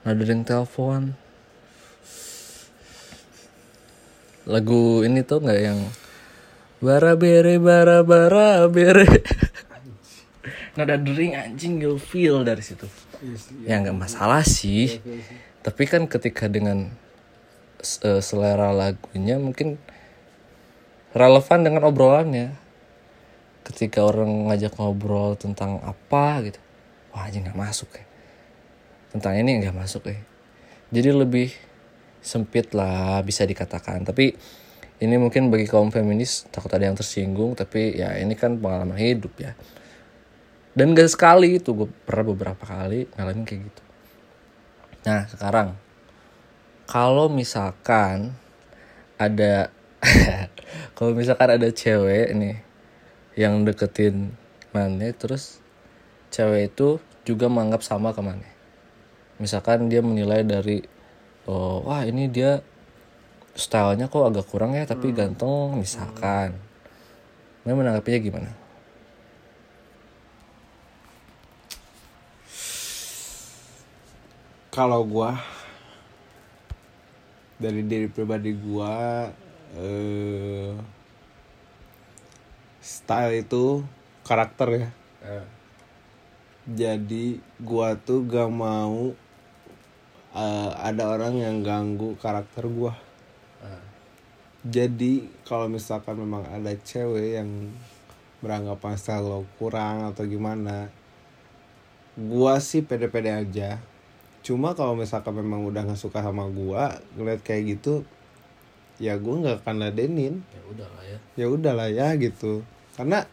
Nada 0.00 0.16
dering 0.16 0.42
telepon 0.48 1.12
lagu 4.48 5.06
ini 5.06 5.20
tuh 5.22 5.38
nggak 5.44 5.60
yang 5.60 5.78
bara 6.80 7.14
bere 7.14 7.60
bara 7.60 8.00
bara 8.02 8.66
bere. 8.66 9.06
Nada 10.78 10.96
dering 10.96 11.36
anjing 11.36 11.76
you 11.78 12.00
feel 12.00 12.40
dari 12.42 12.64
situ. 12.64 12.88
Ya 13.68 13.78
nggak 13.78 13.96
masalah 13.96 14.40
sih. 14.42 14.98
Tapi 15.60 15.84
kan 15.84 16.08
ketika 16.08 16.48
dengan 16.48 16.88
eh, 17.80 18.22
selera 18.22 18.70
lagunya 18.70 19.40
mungkin 19.40 19.80
relevan 21.16 21.60
dengan 21.66 21.88
obrolannya. 21.88 22.56
Ketika 23.60 24.02
orang 24.02 24.50
ngajak 24.50 24.74
ngobrol 24.80 25.38
tentang 25.38 25.78
apa 25.84 26.42
gitu 26.42 26.58
wah 27.14 27.26
aja 27.26 27.38
nggak 27.42 27.58
masuk 27.58 27.90
ya. 27.94 28.04
Tentang 29.10 29.34
ini 29.38 29.60
nggak 29.62 29.76
masuk 29.76 30.06
ya. 30.06 30.18
Jadi 30.90 31.10
lebih 31.14 31.50
sempit 32.22 32.72
lah 32.74 33.22
bisa 33.22 33.46
dikatakan. 33.46 34.02
Tapi 34.06 34.34
ini 35.00 35.16
mungkin 35.16 35.48
bagi 35.48 35.64
kaum 35.64 35.88
feminis 35.88 36.44
takut 36.52 36.68
ada 36.76 36.84
yang 36.84 36.96
tersinggung 36.96 37.56
tapi 37.56 37.96
ya 37.96 38.20
ini 38.20 38.36
kan 38.36 38.60
pengalaman 38.60 38.96
hidup 39.00 39.32
ya. 39.40 39.56
Dan 40.70 40.94
gak 40.94 41.10
sekali 41.10 41.58
itu 41.58 41.74
gue 41.74 41.88
pernah 42.06 42.30
beberapa 42.30 42.62
kali 42.62 43.10
ngalamin 43.18 43.42
kayak 43.42 43.60
gitu. 43.66 43.82
Nah 45.02 45.26
sekarang 45.26 45.74
kalau 46.90 47.30
misalkan 47.30 48.34
ada 49.14 49.70
kalau 50.98 51.14
misalkan 51.14 51.54
ada 51.54 51.70
cewek 51.70 52.34
nih 52.34 52.58
yang 53.38 53.62
deketin 53.62 54.34
Mane 54.74 55.14
terus 55.14 55.62
cewek 56.34 56.74
itu 56.74 56.98
juga 57.22 57.46
menganggap 57.46 57.86
sama 57.86 58.10
ke 58.10 58.18
Mane. 58.26 58.50
Misalkan 59.38 59.86
dia 59.86 60.02
menilai 60.02 60.42
dari 60.42 60.82
oh, 61.46 61.86
wah 61.86 62.02
ini 62.02 62.26
dia 62.26 62.58
stylenya 63.54 64.10
kok 64.10 64.26
agak 64.26 64.50
kurang 64.50 64.74
ya 64.74 64.82
tapi 64.82 65.14
ganteng 65.14 65.78
misalkan. 65.78 66.58
Mane 67.62 67.74
menanggapinya 67.78 68.18
gimana? 68.18 68.50
Kalau 74.74 75.02
gua 75.02 75.59
dari 77.60 77.84
diri 77.84 78.08
pribadi 78.08 78.56
gua 78.56 79.28
eh, 79.76 80.72
style 82.80 83.44
itu 83.44 83.84
karakter 84.24 84.68
ya. 84.72 84.88
Jadi 86.64 87.36
gua 87.60 88.00
tuh 88.00 88.24
gak 88.24 88.48
mau 88.48 89.12
eh, 90.32 90.70
ada 90.80 91.04
orang 91.12 91.36
yang 91.36 91.60
ganggu 91.60 92.16
karakter 92.16 92.64
gua. 92.66 92.96
Jadi 94.60 95.24
kalau 95.48 95.72
misalkan 95.72 96.20
memang 96.20 96.44
ada 96.44 96.76
cewek 96.76 97.40
yang 97.40 97.72
beranggapan 98.44 98.96
style 99.00 99.24
lo 99.24 99.40
kurang 99.56 100.12
atau 100.12 100.24
gimana 100.28 100.92
gua 102.16 102.60
sih 102.60 102.84
pede-pede 102.84 103.32
aja 103.32 103.80
cuma 104.40 104.72
kalau 104.72 104.96
misalkan 104.96 105.36
memang 105.36 105.68
udah 105.68 105.84
nggak 105.84 106.00
suka 106.00 106.24
sama 106.24 106.48
gua 106.48 106.96
ngeliat 107.14 107.44
kayak 107.44 107.76
gitu 107.76 108.02
ya 109.00 109.16
gua 109.16 109.40
nggak 109.40 109.56
akan 109.64 109.76
ladenin. 109.80 110.44
Ya 110.52 110.62
udah 110.68 110.88
lah 110.88 111.04
ya. 111.04 111.18
Ya 111.36 111.46
udahlah 111.48 111.88
ya 111.88 112.08
gitu. 112.16 112.64
Karena 112.96 113.24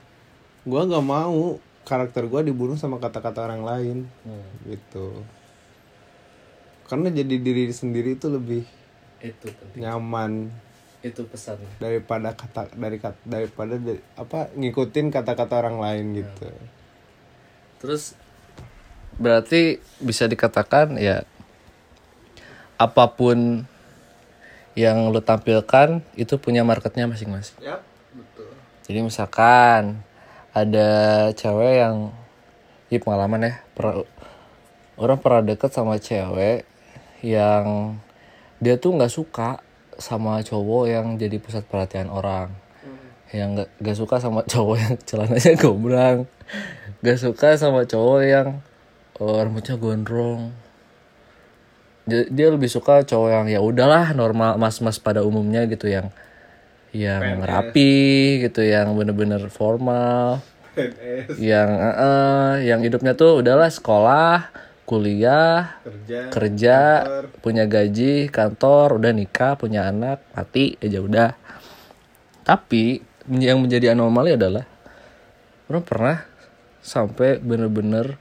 gua 0.68 0.88
nggak 0.88 1.06
mau 1.06 1.60
karakter 1.88 2.28
gua 2.28 2.44
dibunuh 2.44 2.76
sama 2.76 3.00
kata-kata 3.00 3.48
orang 3.48 3.64
lain 3.64 3.98
gitu. 4.68 5.24
Karena 6.88 7.12
jadi 7.12 7.36
diri 7.40 7.68
sendiri 7.72 8.16
itu 8.16 8.32
lebih 8.32 8.64
itu 9.20 9.48
penting. 9.50 9.82
nyaman 9.82 10.48
itu 11.02 11.26
pesan 11.30 11.58
daripada 11.82 12.34
kata 12.34 12.74
dari 12.74 12.98
kat- 13.02 13.24
daripada 13.26 13.76
dari, 13.78 14.02
apa 14.18 14.50
ngikutin 14.54 15.14
kata-kata 15.14 15.54
orang 15.62 15.78
lain 15.84 16.06
gitu. 16.24 16.48
Terus 17.78 18.18
berarti 19.18 19.82
bisa 19.98 20.30
dikatakan 20.30 20.98
ya 21.02 21.26
apa 22.78 23.18
pun 23.18 23.66
yang 24.78 25.10
lo 25.10 25.26
tampilkan 25.26 26.06
itu 26.14 26.38
punya 26.38 26.62
marketnya 26.62 27.10
masing-masing. 27.10 27.58
ya 27.58 27.82
betul. 28.14 28.54
Jadi 28.86 29.00
misalkan 29.02 30.06
ada 30.54 30.90
cewek 31.34 31.82
yang 31.82 32.14
ini 32.94 32.98
pengalaman 33.02 33.50
ya, 33.50 33.54
per- 33.74 34.06
orang 35.02 35.18
pernah 35.18 35.42
deket 35.42 35.74
sama 35.74 35.98
cewek 35.98 36.70
yang 37.26 37.98
dia 38.62 38.78
tuh 38.78 38.94
nggak 38.94 39.10
suka 39.10 39.66
sama 39.98 40.46
cowok 40.46 40.84
yang 40.94 41.06
jadi 41.18 41.42
pusat 41.42 41.66
perhatian 41.66 42.14
orang. 42.14 42.54
Yang 43.34 43.50
nggak 43.58 43.70
nggak 43.82 43.98
suka 43.98 44.16
sama 44.22 44.46
cowok 44.54 44.78
yang 44.78 44.96
celananya 45.10 45.54
gombrang. 45.58 46.18
Nggak 47.02 47.18
suka 47.18 47.58
sama 47.58 47.90
cowok 47.90 48.22
yang 48.22 48.48
oh, 49.20 49.38
rambutnya 49.42 49.76
gondrong. 49.78 50.54
Dia, 52.08 52.24
dia 52.32 52.48
lebih 52.48 52.72
suka 52.72 53.04
cowok 53.04 53.30
yang 53.30 53.48
ya 53.52 53.60
udahlah 53.60 54.16
normal 54.16 54.56
mas-mas 54.56 54.96
pada 54.96 55.28
umumnya 55.28 55.68
gitu 55.68 55.92
yang 55.92 56.08
yang 56.96 57.44
rapi 57.44 58.40
gitu 58.48 58.64
yang 58.64 58.96
bener-bener 58.96 59.52
formal. 59.52 60.40
Yang 61.36 61.70
eh, 61.74 61.98
eh, 62.00 62.52
yang 62.70 62.80
hidupnya 62.86 63.18
tuh 63.18 63.42
udahlah 63.42 63.68
sekolah 63.68 64.54
kuliah 64.88 65.84
kerja 65.84 66.32
kerja 66.32 66.78
punya 67.44 67.68
gaji 67.68 68.32
kantor 68.32 69.04
udah 69.04 69.12
nikah 69.12 69.60
punya 69.60 69.92
anak 69.92 70.24
mati 70.32 70.80
aja 70.80 71.04
udah. 71.04 71.32
Tapi 72.48 73.04
yang 73.28 73.60
menjadi 73.60 73.92
anomali 73.92 74.40
adalah 74.40 74.64
orang 75.68 75.84
pernah 75.84 76.18
sampai 76.80 77.44
bener-bener 77.44 78.16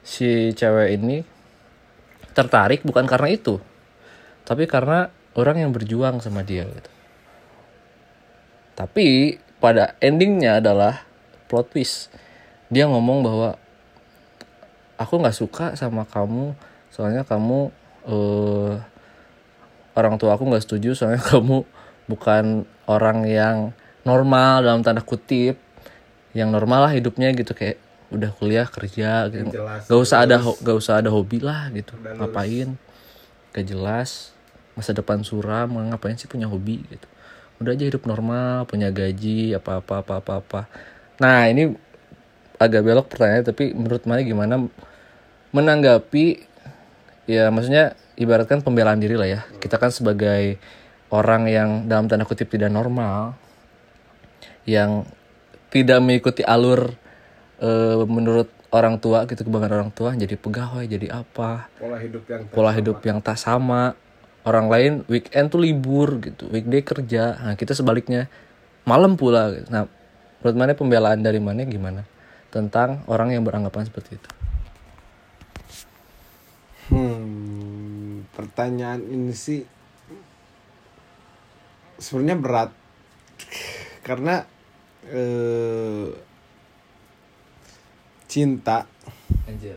si 0.00 0.52
cewek 0.56 0.96
ini 0.96 1.22
tertarik 2.32 2.82
bukan 2.86 3.04
karena 3.04 3.28
itu 3.32 3.60
tapi 4.50 4.66
karena 4.66 5.14
orang 5.38 5.62
yang 5.62 5.70
berjuang 5.70 6.18
sama 6.18 6.42
dia 6.42 6.66
gitu. 6.66 6.90
Tapi 8.74 9.38
pada 9.62 9.94
endingnya 10.02 10.58
adalah 10.58 11.06
plot 11.46 11.70
twist. 11.70 12.10
Dia 12.66 12.90
ngomong 12.90 13.22
bahwa 13.22 13.54
aku 14.98 15.14
nggak 15.22 15.36
suka 15.36 15.66
sama 15.78 16.02
kamu 16.02 16.58
soalnya 16.90 17.22
kamu 17.22 17.70
eh 18.10 18.74
orang 19.94 20.18
tua 20.18 20.34
aku 20.34 20.50
nggak 20.50 20.64
setuju 20.66 20.98
soalnya 20.98 21.22
kamu 21.30 21.62
bukan 22.10 22.66
orang 22.90 23.22
yang 23.30 23.70
normal 24.02 24.66
dalam 24.66 24.82
tanda 24.82 25.04
kutip. 25.04 25.62
Yang 26.34 26.48
normal 26.50 26.90
lah 26.90 26.92
hidupnya 26.94 27.30
gitu 27.34 27.54
kayak 27.54 27.78
udah 28.10 28.30
kuliah 28.34 28.66
kerja 28.66 29.30
gitu. 29.30 29.54
Jelas, 29.54 29.86
gak 29.86 30.00
usah 30.02 30.18
ada 30.26 30.36
gak 30.42 30.76
usah 30.76 30.98
ada 30.98 31.10
hobi 31.10 31.38
lah 31.38 31.70
gitu. 31.70 31.94
Udah 31.96 32.12
lulus. 32.14 32.20
ngapain? 32.20 32.68
Gak 33.54 33.66
jelas. 33.66 34.34
Masa 34.74 34.94
depan 34.94 35.22
suram 35.22 35.70
ngapain 35.70 36.18
sih 36.18 36.26
punya 36.26 36.50
hobi 36.50 36.82
gitu. 36.90 37.06
Udah 37.62 37.76
aja 37.76 37.84
hidup 37.86 38.04
normal 38.04 38.66
punya 38.66 38.90
gaji 38.90 39.54
apa 39.54 39.80
apa 39.80 40.02
apa. 40.02 40.12
Apa 40.20 40.32
apa 40.42 40.62
nah 41.20 41.44
ini 41.44 41.76
agak 42.56 42.80
belok 42.80 43.12
pertanyaan 43.12 43.44
tapi 43.44 43.76
menurut 43.76 44.08
Maya 44.08 44.24
gimana 44.24 44.56
menanggapi 45.52 46.48
ya 47.28 47.52
maksudnya 47.52 47.92
ibaratkan 48.20 48.60
pembelaan 48.60 49.00
diri 49.00 49.16
lah 49.16 49.28
ya. 49.28 49.40
Kita 49.60 49.80
kan 49.80 49.92
sebagai 49.92 50.60
orang 51.10 51.48
yang 51.48 51.68
dalam 51.88 52.06
tanda 52.06 52.28
kutip 52.28 52.52
tidak 52.52 52.68
normal 52.68 53.34
yang 54.68 55.08
tidak 55.72 55.98
mengikuti 56.04 56.44
alur 56.44 56.94
eh, 57.60 58.02
menurut 58.08 58.48
orang 58.70 59.02
tua 59.02 59.26
gitu 59.26 59.42
kebanggaan 59.42 59.74
orang 59.74 59.92
tua 59.92 60.14
jadi 60.14 60.34
pegawai 60.38 60.86
jadi 60.86 61.10
apa? 61.12 61.68
Pola 61.76 61.98
hidup 61.98 62.24
yang 62.26 62.42
pola 62.50 62.70
hidup 62.72 62.98
yang 63.04 63.18
tak 63.20 63.36
sama. 63.36 63.94
Orang 64.40 64.72
lain 64.72 65.04
weekend 65.04 65.52
tuh 65.52 65.60
libur 65.60 66.16
gitu 66.24 66.48
weekday 66.48 66.80
kerja. 66.80 67.36
Nah 67.44 67.54
kita 67.60 67.76
sebaliknya 67.76 68.32
malam 68.88 69.20
pula 69.20 69.52
gitu. 69.52 69.68
nah 69.68 69.84
menurut 70.40 70.56
mana 70.56 70.72
pembelaan 70.72 71.20
dari 71.20 71.36
mana 71.36 71.68
gimana? 71.68 72.02
Tentang 72.48 73.04
orang 73.06 73.36
yang 73.36 73.44
beranggapan 73.44 73.84
seperti 73.86 74.16
itu. 74.16 74.30
Hmm, 76.90 78.26
pertanyaan 78.34 79.04
ini 79.04 79.30
sih 79.36 79.62
sebenarnya 82.00 82.36
berat. 82.40 82.70
Karena 84.08 84.42
eh, 85.12 86.29
cinta, 88.30 88.86
Anjir. 89.50 89.74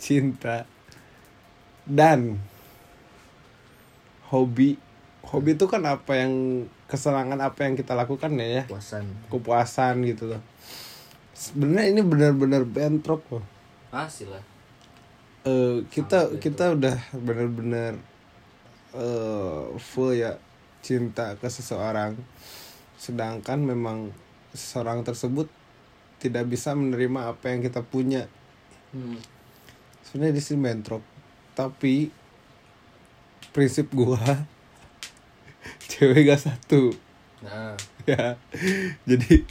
cinta. 0.00 0.64
Dan 1.84 2.40
hobi. 4.32 4.80
Hobi 5.28 5.54
itu 5.54 5.68
kan 5.68 5.84
apa 5.84 6.24
yang 6.24 6.64
kesenangan 6.88 7.36
apa 7.44 7.68
yang 7.68 7.76
kita 7.76 7.92
lakukan 7.92 8.32
ya 8.40 8.46
ya. 8.60 8.62
Puasan 8.64 9.04
kepuasan 9.28 10.00
gitu 10.08 10.32
loh. 10.32 10.42
Sebenarnya 11.36 11.92
ini 11.92 12.00
benar-benar 12.00 12.64
bentrok 12.64 13.22
loh. 13.28 13.44
Pasti 13.92 14.24
lah. 14.24 14.40
Eh, 15.44 15.84
kita 15.92 16.40
kita 16.40 16.72
udah 16.72 16.96
benar-benar 17.12 18.00
eh, 18.96 19.62
full 19.76 20.16
ya 20.16 20.40
cinta 20.80 21.36
ke 21.36 21.48
seseorang. 21.52 22.16
Sedangkan 22.96 23.60
memang 23.60 24.14
seseorang 24.56 25.02
tersebut 25.02 25.48
tidak 26.22 26.46
bisa 26.46 26.70
menerima 26.78 27.34
apa 27.34 27.50
yang 27.50 27.66
kita 27.66 27.82
punya. 27.82 28.30
Hmm. 28.92 29.18
sebenarnya 30.06 30.36
di 30.38 30.42
sini 30.44 30.58
bentrok. 30.62 31.02
Tapi 31.58 32.12
prinsip 33.50 33.90
gua 33.90 34.20
cewek 35.90 36.30
gak 36.30 36.42
satu. 36.46 36.94
Nah. 37.42 37.74
Ya. 38.02 38.34
Jadi 39.06 39.46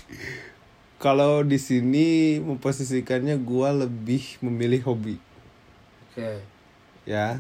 kalau 1.00 1.40
di 1.48 1.56
sini 1.56 2.36
memposisikannya 2.44 3.40
gua 3.40 3.72
lebih 3.72 4.36
memilih 4.44 4.92
hobi. 4.92 5.16
Oke. 6.12 6.44
Ya. 7.08 7.40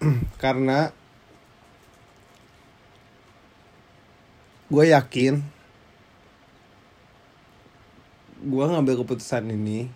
Karena 0.42 0.88
gue 4.68 4.84
yakin 4.92 5.40
gue 8.38 8.64
ngambil 8.64 9.02
keputusan 9.02 9.50
ini 9.50 9.90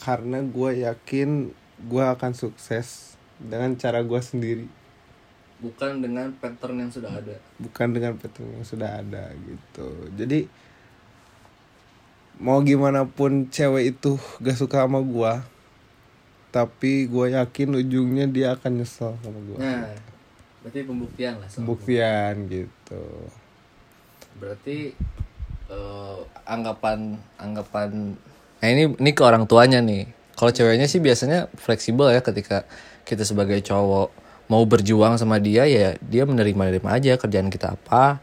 karena 0.00 0.40
gue 0.40 0.70
yakin 0.84 1.52
gue 1.84 2.04
akan 2.04 2.32
sukses 2.32 3.16
dengan 3.40 3.76
cara 3.76 4.00
gue 4.00 4.20
sendiri. 4.20 4.66
Bukan 5.60 6.00
dengan 6.00 6.32
pattern 6.40 6.80
yang 6.80 6.92
sudah 6.92 7.12
ada. 7.12 7.36
Bukan 7.60 7.92
dengan 7.92 8.16
pattern 8.16 8.56
yang 8.56 8.64
sudah 8.64 9.04
ada 9.04 9.28
gitu. 9.44 9.88
Jadi 10.16 10.48
mau 12.40 12.64
gimana 12.64 13.04
pun 13.04 13.52
cewek 13.52 13.96
itu 13.96 14.16
gak 14.40 14.56
suka 14.56 14.88
sama 14.88 15.04
gue 15.04 15.32
tapi 16.50 17.06
gue 17.06 17.36
yakin 17.36 17.78
ujungnya 17.78 18.26
dia 18.26 18.56
akan 18.56 18.82
nyesel 18.82 19.14
sama 19.22 19.38
gue 19.38 19.58
nah 19.60 19.86
berarti 20.64 20.80
pembuktian 20.82 21.34
lah 21.40 21.48
pembuktian 21.48 22.34
gitu. 22.48 23.04
Berarti 24.36 24.92
eh, 25.70 26.18
anggapan 26.44 27.14
anggapan 27.38 28.18
nah 28.60 28.68
ini 28.68 28.92
ini 28.98 29.10
ke 29.16 29.22
orang 29.24 29.48
tuanya 29.48 29.80
nih. 29.80 30.10
Kalau 30.36 30.52
ceweknya 30.52 30.88
sih 30.88 31.00
biasanya 31.00 31.48
fleksibel 31.56 32.12
ya 32.12 32.20
ketika 32.20 32.64
kita 33.04 33.24
sebagai 33.24 33.60
cowok 33.64 34.08
mau 34.50 34.64
berjuang 34.66 35.16
sama 35.16 35.38
dia 35.38 35.64
ya 35.68 35.96
dia 36.00 36.24
menerima 36.26 36.74
nerima 36.74 36.96
aja 36.96 37.14
kerjaan 37.16 37.52
kita 37.52 37.76
apa 37.76 38.18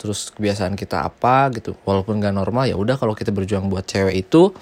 terus 0.00 0.32
kebiasaan 0.32 0.76
kita 0.76 1.04
apa 1.04 1.48
gitu. 1.56 1.76
Walaupun 1.84 2.20
gak 2.20 2.32
normal 2.32 2.68
ya 2.68 2.76
udah 2.76 2.96
kalau 3.00 3.16
kita 3.16 3.32
berjuang 3.32 3.68
buat 3.72 3.84
cewek 3.88 4.24
itu 4.28 4.52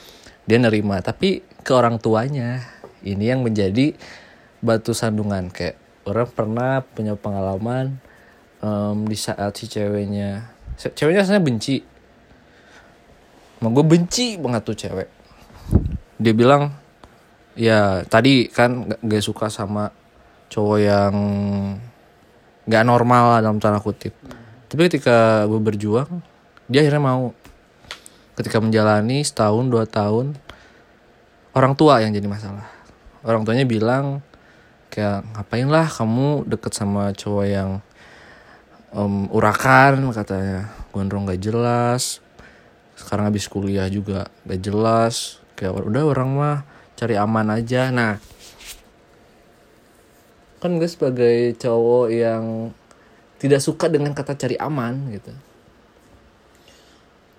dia 0.46 0.58
nerima. 0.58 1.02
Tapi 1.02 1.42
ke 1.62 1.72
orang 1.74 1.98
tuanya 1.98 2.62
ini 3.02 3.30
yang 3.30 3.42
menjadi 3.42 3.94
batu 4.62 4.94
sandungan. 4.94 5.50
Kayak 5.50 5.78
orang 6.06 6.30
pernah 6.30 6.72
punya 6.82 7.14
pengalaman 7.18 7.98
em, 8.62 8.98
di 9.06 9.16
saat 9.18 9.54
si 9.58 9.66
ceweknya 9.66 10.46
ce- 10.78 10.94
ceweknya 10.94 11.26
sebenarnya 11.26 11.44
benci 11.44 11.74
Emang 13.60 13.76
gue 13.76 13.84
benci 13.84 14.40
banget 14.40 14.62
tuh 14.64 14.72
cewek. 14.72 15.08
Dia 16.16 16.32
bilang 16.32 16.72
ya 17.52 18.00
tadi 18.08 18.48
kan 18.48 18.88
gak, 18.88 19.20
suka 19.20 19.52
sama 19.52 19.92
cowok 20.48 20.78
yang 20.80 21.14
gak 22.64 22.84
normal 22.88 23.44
dalam 23.44 23.60
tanda 23.60 23.76
kutip. 23.76 24.16
Tapi 24.64 24.80
ketika 24.88 25.44
gue 25.44 25.60
berjuang 25.60 26.24
dia 26.72 26.80
akhirnya 26.80 27.04
mau. 27.04 27.36
Ketika 28.32 28.64
menjalani 28.64 29.20
setahun 29.20 29.68
dua 29.68 29.84
tahun 29.84 30.32
orang 31.52 31.76
tua 31.76 32.00
yang 32.00 32.16
jadi 32.16 32.24
masalah. 32.24 32.64
Orang 33.20 33.44
tuanya 33.44 33.68
bilang 33.68 34.24
kayak 34.88 35.20
ngapain 35.36 35.68
lah 35.68 35.84
kamu 35.84 36.48
deket 36.48 36.72
sama 36.72 37.12
cowok 37.12 37.44
yang 37.44 37.84
em, 38.96 39.28
urakan 39.28 40.08
katanya. 40.16 40.72
Gondrong 40.96 41.28
gak 41.28 41.44
jelas 41.44 42.24
sekarang 43.00 43.32
habis 43.32 43.48
kuliah 43.48 43.88
juga 43.88 44.28
gak 44.44 44.60
jelas. 44.60 45.40
Kayak 45.56 45.88
udah 45.88 46.04
orang 46.04 46.30
mah 46.36 46.58
cari 47.00 47.16
aman 47.16 47.48
aja. 47.56 47.88
Nah 47.88 48.20
kan 50.60 50.76
gue 50.76 50.84
sebagai 50.84 51.56
cowok 51.56 52.06
yang 52.12 52.68
tidak 53.40 53.64
suka 53.64 53.88
dengan 53.88 54.12
kata 54.12 54.36
cari 54.36 54.60
aman 54.60 55.08
gitu. 55.16 55.32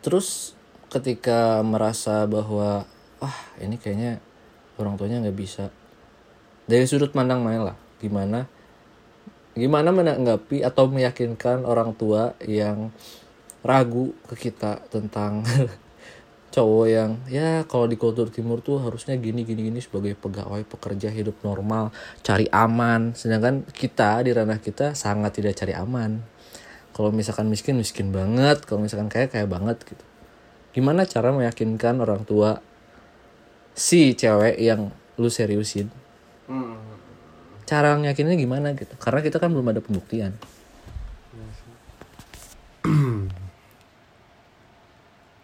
Terus 0.02 0.58
ketika 0.90 1.62
merasa 1.62 2.26
bahwa 2.26 2.90
wah 3.22 3.38
ini 3.62 3.78
kayaknya 3.78 4.18
orang 4.82 4.98
tuanya 4.98 5.22
nggak 5.22 5.38
bisa. 5.38 5.70
Dari 6.66 6.90
sudut 6.90 7.14
pandang 7.14 7.46
main 7.46 7.62
lah 7.62 7.78
gimana 8.02 8.50
gimana 9.52 9.92
menanggapi 9.92 10.64
atau 10.64 10.88
meyakinkan 10.88 11.68
orang 11.68 11.92
tua 11.92 12.34
yang 12.42 12.90
ragu 13.62 14.14
ke 14.26 14.50
kita 14.50 14.82
tentang 14.90 15.46
cowok 16.54 16.86
yang 16.92 17.12
ya 17.32 17.64
kalau 17.64 17.88
di 17.88 17.96
kultur 17.96 18.28
timur 18.28 18.60
tuh 18.60 18.84
harusnya 18.84 19.16
gini 19.16 19.48
gini 19.48 19.72
gini 19.72 19.80
sebagai 19.80 20.20
pegawai 20.20 20.68
pekerja 20.68 21.08
hidup 21.08 21.40
normal 21.46 21.96
cari 22.26 22.50
aman. 22.52 23.16
Sedangkan 23.16 23.64
kita 23.72 24.20
di 24.26 24.36
ranah 24.36 24.60
kita 24.60 24.92
sangat 24.98 25.40
tidak 25.40 25.56
cari 25.56 25.72
aman. 25.72 26.20
Kalau 26.92 27.10
misalkan 27.16 27.48
miskin 27.48 27.80
miskin 27.80 28.12
banget. 28.12 28.68
Kalau 28.68 28.84
misalkan 28.84 29.08
kaya 29.08 29.32
kaya 29.32 29.48
banget 29.48 29.80
gitu. 29.88 30.04
Gimana 30.76 31.08
cara 31.08 31.32
meyakinkan 31.32 32.04
orang 32.04 32.28
tua 32.28 32.60
si 33.72 34.12
cewek 34.12 34.60
yang 34.60 34.92
lu 35.16 35.32
seriusin? 35.32 35.88
Cara 37.64 37.96
nyakinnya 37.96 38.36
gimana 38.36 38.76
gitu? 38.76 38.92
Karena 39.00 39.24
kita 39.24 39.40
kan 39.40 39.56
belum 39.56 39.72
ada 39.72 39.80
pembuktian 39.80 40.36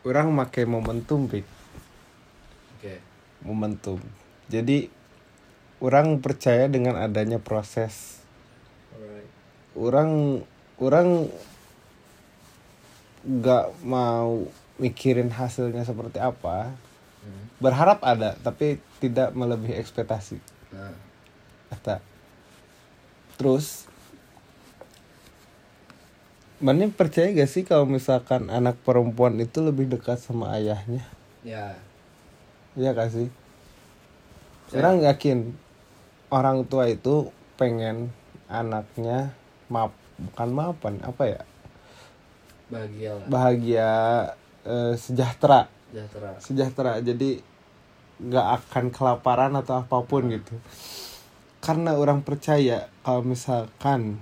orang 0.08 0.32
pakai 0.48 0.64
momentum 0.64 1.28
Pik. 1.28 1.46
oke. 2.80 2.96
Momentum. 3.44 4.00
Jadi 4.48 4.88
orang 5.84 6.24
percaya 6.24 6.72
dengan 6.72 6.96
adanya 6.96 7.38
proses. 7.38 8.24
Orang 9.78 10.42
orang 10.80 11.30
nggak 13.28 13.84
mau 13.84 14.48
mikirin 14.80 15.30
hasilnya 15.30 15.84
seperti 15.84 16.22
apa 16.22 16.72
berharap 17.58 18.00
ada 18.06 18.38
tapi 18.40 18.78
tidak 19.02 19.34
melebihi 19.34 19.76
ekspektasi. 19.78 20.38
Nah. 20.74 20.94
Kata. 21.74 22.00
Terus 23.38 23.90
Mani 26.58 26.90
percaya 26.90 27.30
gak 27.38 27.52
sih 27.54 27.62
kalau 27.62 27.86
misalkan 27.86 28.50
anak 28.50 28.82
perempuan 28.82 29.38
itu 29.38 29.62
lebih 29.62 29.86
dekat 29.86 30.18
sama 30.18 30.58
ayahnya? 30.58 31.06
ya. 31.46 31.78
Iya 32.74 32.98
gak 32.98 33.14
sih? 33.14 33.30
Orang 34.74 35.06
yakin 35.06 35.54
orang 36.34 36.66
tua 36.66 36.90
itu 36.90 37.30
pengen 37.62 38.10
anaknya 38.50 39.38
maaf 39.70 39.94
bukan 40.18 40.50
maafan 40.50 40.96
apa 41.06 41.24
ya? 41.30 41.42
Bahagia 42.74 43.12
lah. 43.16 43.28
Bahagia 43.30 43.92
eh, 44.66 44.94
sejahtera. 44.98 45.70
Sejahtera. 45.94 46.32
Sejahtera. 46.42 46.94
Jadi 47.06 47.40
nggak 48.18 48.48
akan 48.66 48.86
kelaparan 48.90 49.54
atau 49.54 49.86
apa 49.86 49.98
pun 50.04 50.26
gitu. 50.34 50.58
Karena 51.62 51.94
orang 51.94 52.26
percaya 52.26 52.90
kalau 53.06 53.22
misalkan 53.22 54.20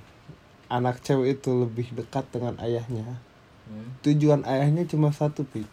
anak 0.67 1.01
cewek 1.01 1.39
itu 1.41 1.51
lebih 1.53 1.91
dekat 1.95 2.25
dengan 2.33 2.57
ayahnya. 2.59 3.21
Hmm. 3.65 3.97
tujuan 4.05 4.45
ayahnya 4.45 4.85
cuma 4.85 5.09
satu 5.09 5.41
pi. 5.41 5.65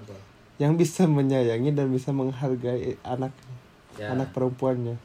Apa? 0.00 0.16
Yang 0.56 0.72
bisa 0.80 1.04
menyayangi 1.04 1.68
dan 1.76 1.92
bisa 1.92 2.08
menghargai 2.16 2.96
anaknya 3.04 3.54
Ya. 3.96 4.12
anak 4.12 4.32
perempuannya. 4.36 5.00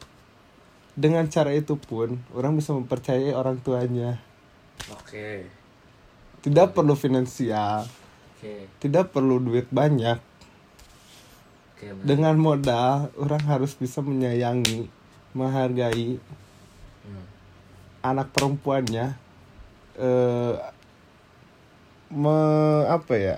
Dengan 0.96 1.24
cara 1.32 1.56
itu 1.56 1.80
pun 1.80 2.20
orang 2.36 2.60
bisa 2.60 2.76
mempercayai 2.76 3.32
orang 3.32 3.60
tuanya. 3.63 4.20
Oke. 4.91 5.48
Tidak 6.44 6.76
perlu 6.76 6.96
finansial. 7.00 7.88
Oke. 8.36 8.67
Tidak 8.84 9.12
perlu 9.15 9.39
duit 9.39 9.72
banyak. 9.72 10.20
Oke 11.72 11.98
benar. 11.98 12.06
dengan 12.06 12.36
modal 12.38 13.10
orang 13.17 13.41
harus 13.50 13.74
bisa 13.74 14.06
menyayangi 14.06 14.86
menghargai 15.34 16.22
Hmm. 17.02 17.26
Anak 18.02 18.34
perempuannya 18.34 19.14
eh 20.02 20.54
me, 22.12 22.38
apa 22.92 23.14
ya 23.16 23.38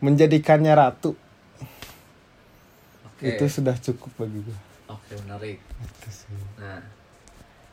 menjadikannya 0.00 0.72
ratu. 0.72 1.12
Oke. 3.04 3.36
Itu 3.36 3.44
sudah 3.50 3.76
cukup 3.76 4.08
bagi 4.16 4.40
gue 4.40 4.58
oke 4.90 5.12
menarik. 5.26 5.58
Itu 5.60 6.08
sih. 6.10 6.34
nah 6.58 6.82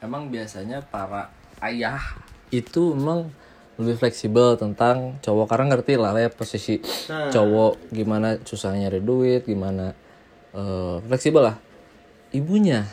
emang 0.04 0.30
biasanya 0.30 0.86
para 0.86 1.34
ayah 1.66 1.98
itu 2.54 2.94
emang 2.94 3.34
lebih 3.78 3.98
fleksibel 3.98 4.58
tentang 4.58 5.22
cowok 5.22 5.46
karena 5.54 5.66
ngerti 5.74 5.94
lah 5.98 6.14
ya 6.18 6.30
posisi 6.34 6.82
Nah. 7.10 7.30
cowok 7.30 7.94
gimana 7.94 8.42
susah 8.42 8.74
nyari 8.74 9.02
duit 9.02 9.46
gimana 9.46 9.94
eh, 10.54 10.96
fleksibel 11.06 11.44
lah. 11.46 11.58
Ibunya. 12.34 12.84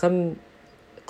Kan 0.00 0.38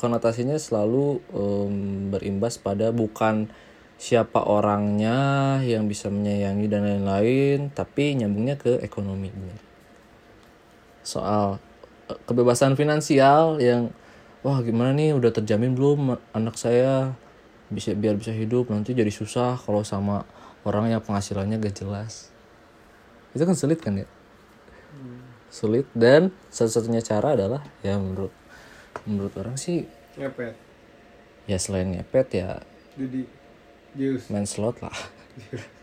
konotasinya 0.01 0.57
selalu 0.57 1.21
em, 1.37 2.09
berimbas 2.09 2.57
pada 2.57 2.89
bukan 2.89 3.53
siapa 4.01 4.41
orangnya 4.49 5.61
yang 5.61 5.85
bisa 5.85 6.09
menyayangi 6.09 6.67
dan 6.73 6.89
lain-lain 6.89 7.69
tapi 7.69 8.17
nyambungnya 8.17 8.57
ke 8.57 8.81
ekonomi. 8.81 9.29
Soal 11.05 11.61
eh, 12.09 12.17
kebebasan 12.25 12.81
finansial 12.81 13.61
yang 13.61 13.93
wah 14.41 14.65
gimana 14.65 14.97
nih? 14.97 15.13
Udah 15.13 15.37
terjamin 15.37 15.77
belum 15.77 16.17
anak 16.33 16.57
saya? 16.57 17.13
Bisa 17.69 17.93
biar 17.93 18.17
bisa 18.17 18.33
hidup 18.33 18.73
nanti 18.73 18.97
jadi 18.97 19.13
susah 19.13 19.61
kalau 19.61 19.85
sama 19.85 20.25
orang 20.65 20.89
yang 20.97 21.05
penghasilannya 21.05 21.61
gak 21.61 21.85
jelas. 21.85 22.33
Itu 23.37 23.45
kan 23.45 23.55
sulit 23.55 23.85
kan 23.85 24.01
ya? 24.01 24.09
Sulit 25.53 25.85
dan 25.93 26.33
satu-satunya 26.49 27.05
cara 27.05 27.37
adalah 27.37 27.63
ya 27.85 28.01
menurut 28.01 28.40
menurut 29.05 29.35
orang 29.37 29.57
sih 29.57 29.87
ngepet 30.15 30.55
ya 31.45 31.57
selain 31.57 31.91
ngepet 31.91 32.29
ya 32.37 32.61
jadi 32.95 33.23
jus 33.93 34.27
main 34.29 34.45
slot 34.45 34.79
lah 34.79 34.95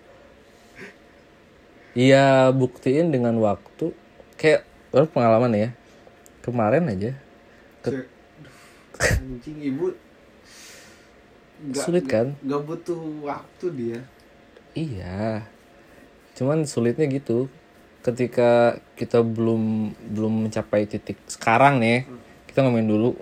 Iya 1.98 2.54
buktiin 2.54 3.10
dengan 3.10 3.34
waktu 3.42 3.90
kayak 4.38 4.62
orang 4.94 5.10
pengalaman 5.10 5.52
ya 5.52 5.70
kemarin 6.46 6.86
aja. 6.86 7.12
Duh, 7.82 8.06
anjing 9.02 9.58
ibu 9.66 9.98
nggak- 11.60 11.82
Sulit 11.82 12.06
kan? 12.06 12.38
nggak 12.38 12.62
butuh 12.64 13.02
waktu 13.26 13.66
dia 13.74 14.00
Iya. 14.78 15.42
Cuman 16.38 16.70
sulitnya 16.70 17.10
gitu. 17.10 17.50
Ketika 18.06 18.78
kita 18.94 19.26
belum 19.26 19.90
belum 20.14 20.46
mencapai 20.46 20.86
titik 20.86 21.18
sekarang 21.26 21.82
nih. 21.82 22.06
Kita 22.58 22.66
ngomongin 22.66 22.90
dulu 22.90 23.14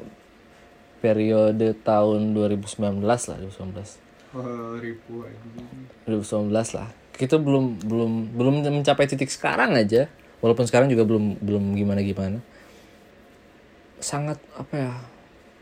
periode 1.03 1.75
tahun 1.83 2.31
2019 2.31 3.03
lah, 3.03 3.35
2019. 3.35 4.31
oh, 4.31 4.79
ribu 4.79 5.27
anjing 5.27 5.91
2019 6.07 6.55
lah. 6.79 6.87
Kita 7.11 7.35
belum 7.35 7.83
belum 7.83 8.11
belum 8.31 8.53
mencapai 8.63 9.11
titik 9.11 9.27
sekarang 9.27 9.75
aja. 9.75 10.07
Walaupun 10.39 10.63
sekarang 10.71 10.87
juga 10.87 11.03
belum 11.03 11.43
belum 11.43 11.75
gimana-gimana. 11.75 12.39
Sangat 13.99 14.39
apa 14.55 14.71
ya? 14.71 14.93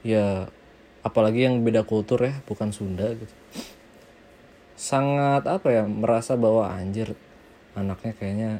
Ya 0.05 0.27
apalagi 1.01 1.49
yang 1.49 1.65
beda 1.65 1.81
kultur 1.81 2.21
ya, 2.21 2.45
bukan 2.45 2.69
Sunda 2.69 3.09
gitu. 3.09 3.33
Sangat 4.77 5.49
apa 5.49 5.73
ya? 5.73 5.89
Merasa 5.89 6.37
bahwa 6.37 6.69
anjir 6.69 7.17
anaknya 7.73 8.13
kayaknya 8.21 8.51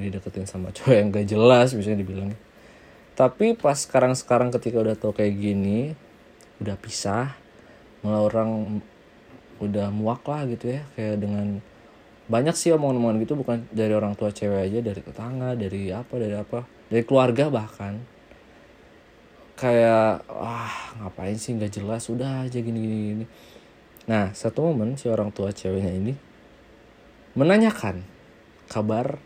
dideketin 0.00 0.48
sama 0.48 0.72
cowok 0.80 0.96
yang 0.96 1.12
gak 1.12 1.28
jelas 1.28 1.76
bisa 1.76 1.92
dibilang. 1.92 2.32
Tapi 3.16 3.56
pas 3.56 3.80
sekarang-sekarang 3.80 4.52
ketika 4.52 4.76
udah 4.84 4.92
tau 4.92 5.16
kayak 5.16 5.40
gini, 5.40 5.96
udah 6.60 6.76
pisah, 6.76 7.32
malah 8.04 8.20
orang 8.28 8.84
udah 9.56 9.88
muak 9.88 10.20
lah 10.28 10.44
gitu 10.44 10.76
ya. 10.76 10.84
Kayak 10.92 11.24
dengan 11.24 11.64
banyak 12.28 12.52
sih 12.52 12.76
omongan-omongan 12.76 13.16
gitu 13.24 13.32
bukan 13.40 13.64
dari 13.72 13.96
orang 13.96 14.12
tua 14.20 14.28
cewek 14.28 14.68
aja 14.68 14.78
dari 14.84 15.00
tetangga 15.00 15.54
dari 15.56 15.88
apa 15.94 16.14
dari 16.20 16.36
apa 16.36 16.68
dari 16.92 17.02
keluarga 17.08 17.48
bahkan. 17.48 18.04
Kayak 19.56 20.28
wah 20.28 21.00
ngapain 21.00 21.40
sih? 21.40 21.56
Nggak 21.56 21.72
jelas 21.72 22.12
udah 22.12 22.44
aja 22.44 22.60
gini 22.60 22.76
gini 22.76 22.96
gini. 23.16 23.24
Nah 24.12 24.36
satu 24.36 24.60
momen 24.68 25.00
si 25.00 25.08
orang 25.08 25.32
tua 25.32 25.56
ceweknya 25.56 25.88
ini 25.88 26.12
menanyakan 27.32 28.04
kabar 28.68 29.16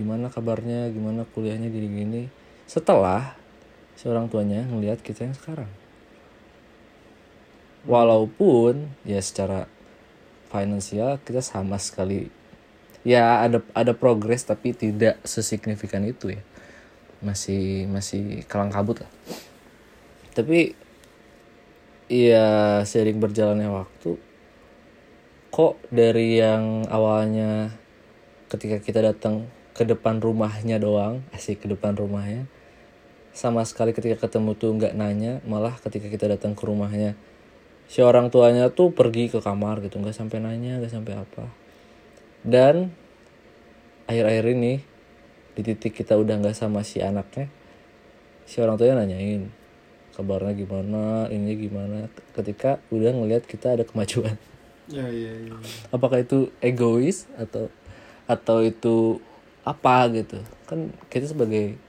gimana 0.00 0.32
kabarnya? 0.32 0.88
Gimana 0.88 1.28
kuliahnya 1.28 1.68
gini 1.68 1.88
gini 1.92 2.22
setelah 2.72 3.36
si 4.00 4.08
orang 4.08 4.32
tuanya 4.32 4.64
ngelihat 4.64 5.04
kita 5.04 5.28
yang 5.28 5.36
sekarang. 5.36 5.68
Walaupun 7.84 8.88
ya 9.04 9.20
secara 9.20 9.68
finansial 10.48 11.20
kita 11.20 11.44
sama 11.44 11.76
sekali. 11.76 12.32
Ya 13.04 13.44
ada 13.44 13.60
ada 13.76 13.92
progres 13.92 14.48
tapi 14.48 14.72
tidak 14.72 15.20
sesignifikan 15.20 16.00
itu 16.08 16.32
ya. 16.32 16.40
Masih 17.20 17.84
masih 17.92 18.48
kalang 18.48 18.72
kabut 18.72 19.04
lah. 19.04 19.12
Tapi 20.32 20.72
ya 22.08 22.80
sering 22.88 23.20
berjalannya 23.20 23.68
waktu 23.68 24.16
kok 25.52 25.76
dari 25.92 26.40
yang 26.40 26.88
awalnya 26.88 27.76
ketika 28.48 28.80
kita 28.80 29.04
datang 29.04 29.52
ke 29.76 29.84
depan 29.84 30.16
rumahnya 30.20 30.80
doang 30.80 31.20
asik 31.36 31.64
ke 31.64 31.66
depan 31.68 31.92
rumahnya 31.92 32.48
sama 33.32 33.64
sekali 33.64 33.96
ketika 33.96 34.28
ketemu 34.28 34.52
tuh 34.56 34.76
nggak 34.76 34.92
nanya 34.92 35.40
malah 35.48 35.72
ketika 35.80 36.08
kita 36.12 36.28
datang 36.28 36.52
ke 36.52 36.62
rumahnya 36.68 37.16
si 37.88 38.04
orang 38.04 38.28
tuanya 38.28 38.68
tuh 38.68 38.92
pergi 38.92 39.32
ke 39.32 39.40
kamar 39.40 39.80
gitu 39.84 40.00
nggak 40.00 40.16
sampai 40.16 40.40
nanya 40.40 40.80
nggak 40.80 40.92
sampai 40.92 41.12
apa. 41.16 41.44
Dan 42.42 42.92
akhir-akhir 44.08 44.44
ini 44.52 44.80
di 45.52 45.60
titik 45.60 45.92
kita 45.96 46.16
udah 46.16 46.40
nggak 46.40 46.56
sama 46.56 46.80
si 46.84 47.04
anaknya 47.04 47.52
si 48.48 48.58
orang 48.60 48.80
tuanya 48.80 49.04
nanyain 49.04 49.52
kabarnya 50.12 50.52
gimana? 50.56 51.26
Ini 51.32 51.50
gimana? 51.56 52.08
Ketika 52.36 52.80
udah 52.92 53.10
ngelihat 53.16 53.48
kita 53.48 53.76
ada 53.76 53.84
kemajuan. 53.84 54.36
Ya 54.90 55.08
ya 55.08 55.32
ya. 55.32 55.54
Apakah 55.88 56.20
itu 56.20 56.52
egois 56.60 57.24
atau 57.38 57.72
atau 58.28 58.60
itu 58.60 59.22
apa 59.64 60.10
gitu? 60.12 60.42
Kan 60.68 60.92
kita 61.08 61.32
sebagai 61.32 61.80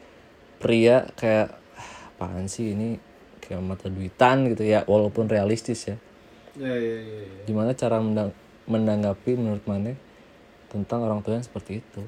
pria 0.64 1.12
kayak 1.20 1.52
"Ah, 1.76 1.92
apaan 2.16 2.48
sih 2.48 2.72
ini? 2.72 2.96
Kayak 3.44 3.60
mata 3.68 3.92
duitan 3.92 4.48
gitu 4.48 4.64
ya 4.64 4.88
walaupun 4.88 5.28
realistis 5.28 5.92
ya. 5.92 6.00
Ya 6.56 6.72
ya 6.72 6.98
ya, 7.04 7.22
ya. 7.28 7.44
gimana 7.50 7.76
cara 7.76 8.00
mendang- 8.00 8.38
menanggapi 8.70 9.36
menurut 9.36 9.66
Mane 9.68 10.00
tentang 10.72 11.04
orang 11.04 11.20
tua 11.20 11.36
yang 11.36 11.44
seperti 11.44 11.84
itu? 11.84 12.02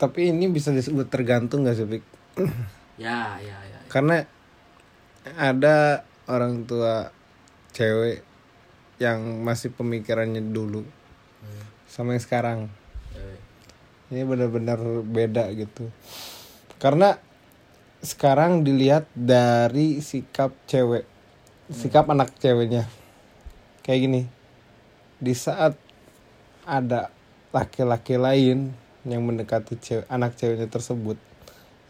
Tapi 0.00 0.32
ini 0.32 0.48
bisa 0.48 0.72
disebut 0.72 1.12
tergantung 1.12 1.68
gak 1.68 1.76
sih 1.76 1.84
Pik? 1.86 2.04
ya 3.00 3.40
ya 3.40 3.56
ya 3.64 3.80
karena 3.88 4.28
ada 5.40 6.04
orang 6.28 6.68
tua 6.68 7.08
cewek 7.72 8.20
yang 9.00 9.40
masih 9.40 9.72
pemikirannya 9.72 10.52
dulu 10.52 10.84
sama 11.88 12.12
yang 12.16 12.22
sekarang 12.22 12.58
ini 14.10 14.22
benar-benar 14.26 14.78
beda 15.06 15.50
gitu. 15.54 15.86
Karena 16.82 17.16
sekarang 18.02 18.66
dilihat 18.66 19.06
dari 19.12 20.00
sikap 20.02 20.54
cewek 20.66 21.06
sikap 21.70 22.10
anak 22.10 22.34
ceweknya. 22.42 22.90
Kayak 23.86 24.00
gini 24.06 24.22
di 25.20 25.34
saat 25.36 25.76
ada 26.64 27.12
laki-laki 27.52 28.16
lain 28.16 28.72
yang 29.04 29.22
mendekati 29.24 29.76
cewek 29.76 30.06
anak 30.08 30.36
ceweknya 30.36 30.68
tersebut 30.68 31.16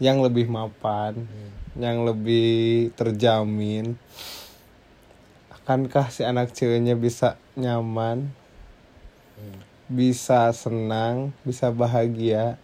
yang 0.01 0.19
lebih 0.19 0.49
mapan 0.49 1.29
yang 1.77 2.03
lebih 2.03 2.89
terjamin 2.97 3.95
akankah 5.53 6.09
si 6.09 6.25
anak 6.25 6.51
ceweknya 6.51 6.97
bisa 6.97 7.37
nyaman 7.55 8.33
bisa 9.91 10.47
senang 10.55 11.35
bisa 11.43 11.67
bahagia 11.67 12.55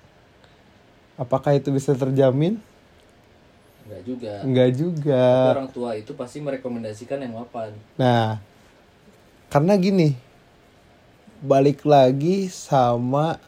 apakah 1.20 1.60
itu 1.60 1.68
bisa 1.76 1.92
terjamin 1.92 2.56
Enggak 3.88 4.04
juga 4.04 4.34
enggak 4.44 4.70
juga 4.76 5.28
Tapi 5.28 5.56
orang 5.60 5.72
tua 5.72 5.92
itu 5.96 6.12
pasti 6.16 6.44
merekomendasikan 6.44 7.24
yang 7.24 7.40
mapan 7.40 7.72
Nah, 7.96 8.40
karena 9.48 9.80
gini, 9.80 10.12
balik 11.40 11.88
lagi 11.88 12.52
sama 12.52 13.40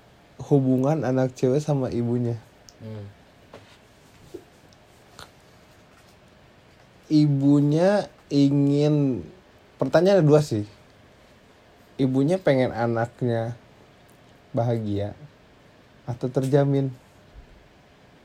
hubungan 0.47 1.03
anak 1.03 1.35
cewek 1.35 1.59
sama 1.59 1.91
ibunya. 1.91 2.39
hmm. 2.79 3.19
Ibunya 7.09 8.05
ingin, 8.29 9.25
pertanyaan 9.75 10.21
ada 10.21 10.25
dua 10.25 10.39
sih. 10.45 10.63
Ibunya 11.99 12.39
pengen 12.39 12.71
anaknya 12.71 13.59
bahagia 14.51 15.13
atau 16.03 16.25
terjamin. 16.27 16.89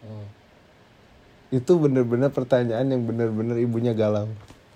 Hmm. 0.00 0.26
Itu 1.50 1.76
bener-bener 1.76 2.28
pertanyaan 2.28 2.86
yang 2.86 3.02
bener-bener 3.02 3.56
ibunya 3.58 3.92
galau. 3.92 4.26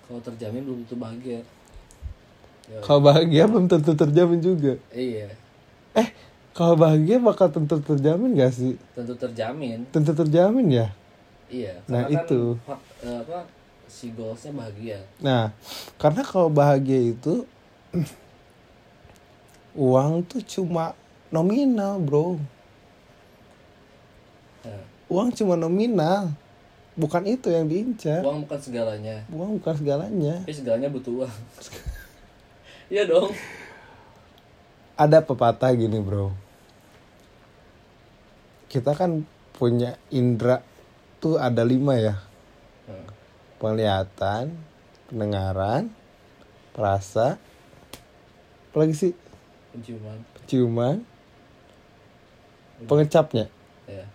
kalau 0.05 0.21
terjamin 0.21 0.63
belum 0.63 0.79
tentu 0.83 0.97
bahagia 0.97 1.39
Ya, 2.65 2.77
Kalau 2.79 3.01
bahagia 3.01 3.43
belum 3.45 3.65
tentu 3.65 3.93
terjamin 3.93 4.39
juga. 4.39 4.77
iya 4.89 5.33
Eh, 5.91 6.09
kalau 6.51 6.73
bahagia 6.75 7.17
bakal 7.17 7.49
tentu 7.49 7.77
terjamin 7.79 8.33
gak 8.33 8.53
sih 8.53 8.77
tentu 8.93 9.13
terjamin 9.15 9.89
tentu 9.89 10.13
terjamin 10.13 10.65
ya 10.69 10.87
iya 11.45 11.81
Nah, 11.85 12.05
kan 12.05 12.25
itu. 12.25 12.57
fak- 12.61 12.85
eh, 13.01 13.17
apa 13.21 13.49
si 13.85 14.13
goalsnya 14.13 14.53
bahagia 14.53 15.01
Nah, 15.17 15.49
karena 15.97 16.21
kalau 16.21 16.45
bahagia 16.47 17.09
itu 17.09 17.45
uang 19.75 20.25
tuh 20.25 20.41
cuma 20.43 20.93
nominal, 21.29 21.97
bro. 21.99 22.37
Nah, 24.61 24.83
Uang 25.07 25.29
cuma 25.31 25.53
nominal. 25.53 26.33
Bukan 26.93 27.23
itu 27.25 27.47
yang 27.47 27.63
diincar. 27.63 28.19
uang 28.19 28.43
bukan 28.43 28.59
segalanya 28.59 29.23
Uang 29.31 29.55
bukan 29.55 29.71
segalanya. 29.73 30.43
tapi 30.43 30.51
segalanya 30.51 30.91
butuh 30.91 31.23
uang 31.23 31.31
iya 32.91 33.07
dong 33.07 33.31
Ada 34.99 35.23
pepatah 35.23 35.71
gini, 35.71 35.95
bro. 36.03 36.35
Kita 38.67 38.91
kan 38.91 39.23
punya 39.55 39.95
indera 40.11 40.59
tuh 41.17 41.39
ada 41.39 41.63
lima 41.63 41.95
ya. 41.95 42.19
Nah, 42.83 43.07
Penglihatan, 43.55 44.59
pendengaran, 45.07 45.87
perasa, 46.71 47.39
apalagi 48.69 48.93
sih 48.93 49.13
penciuman 49.71 50.19
ciuman, 50.45 50.95
pengecapnya. 52.85 53.45
ya 53.89 54.05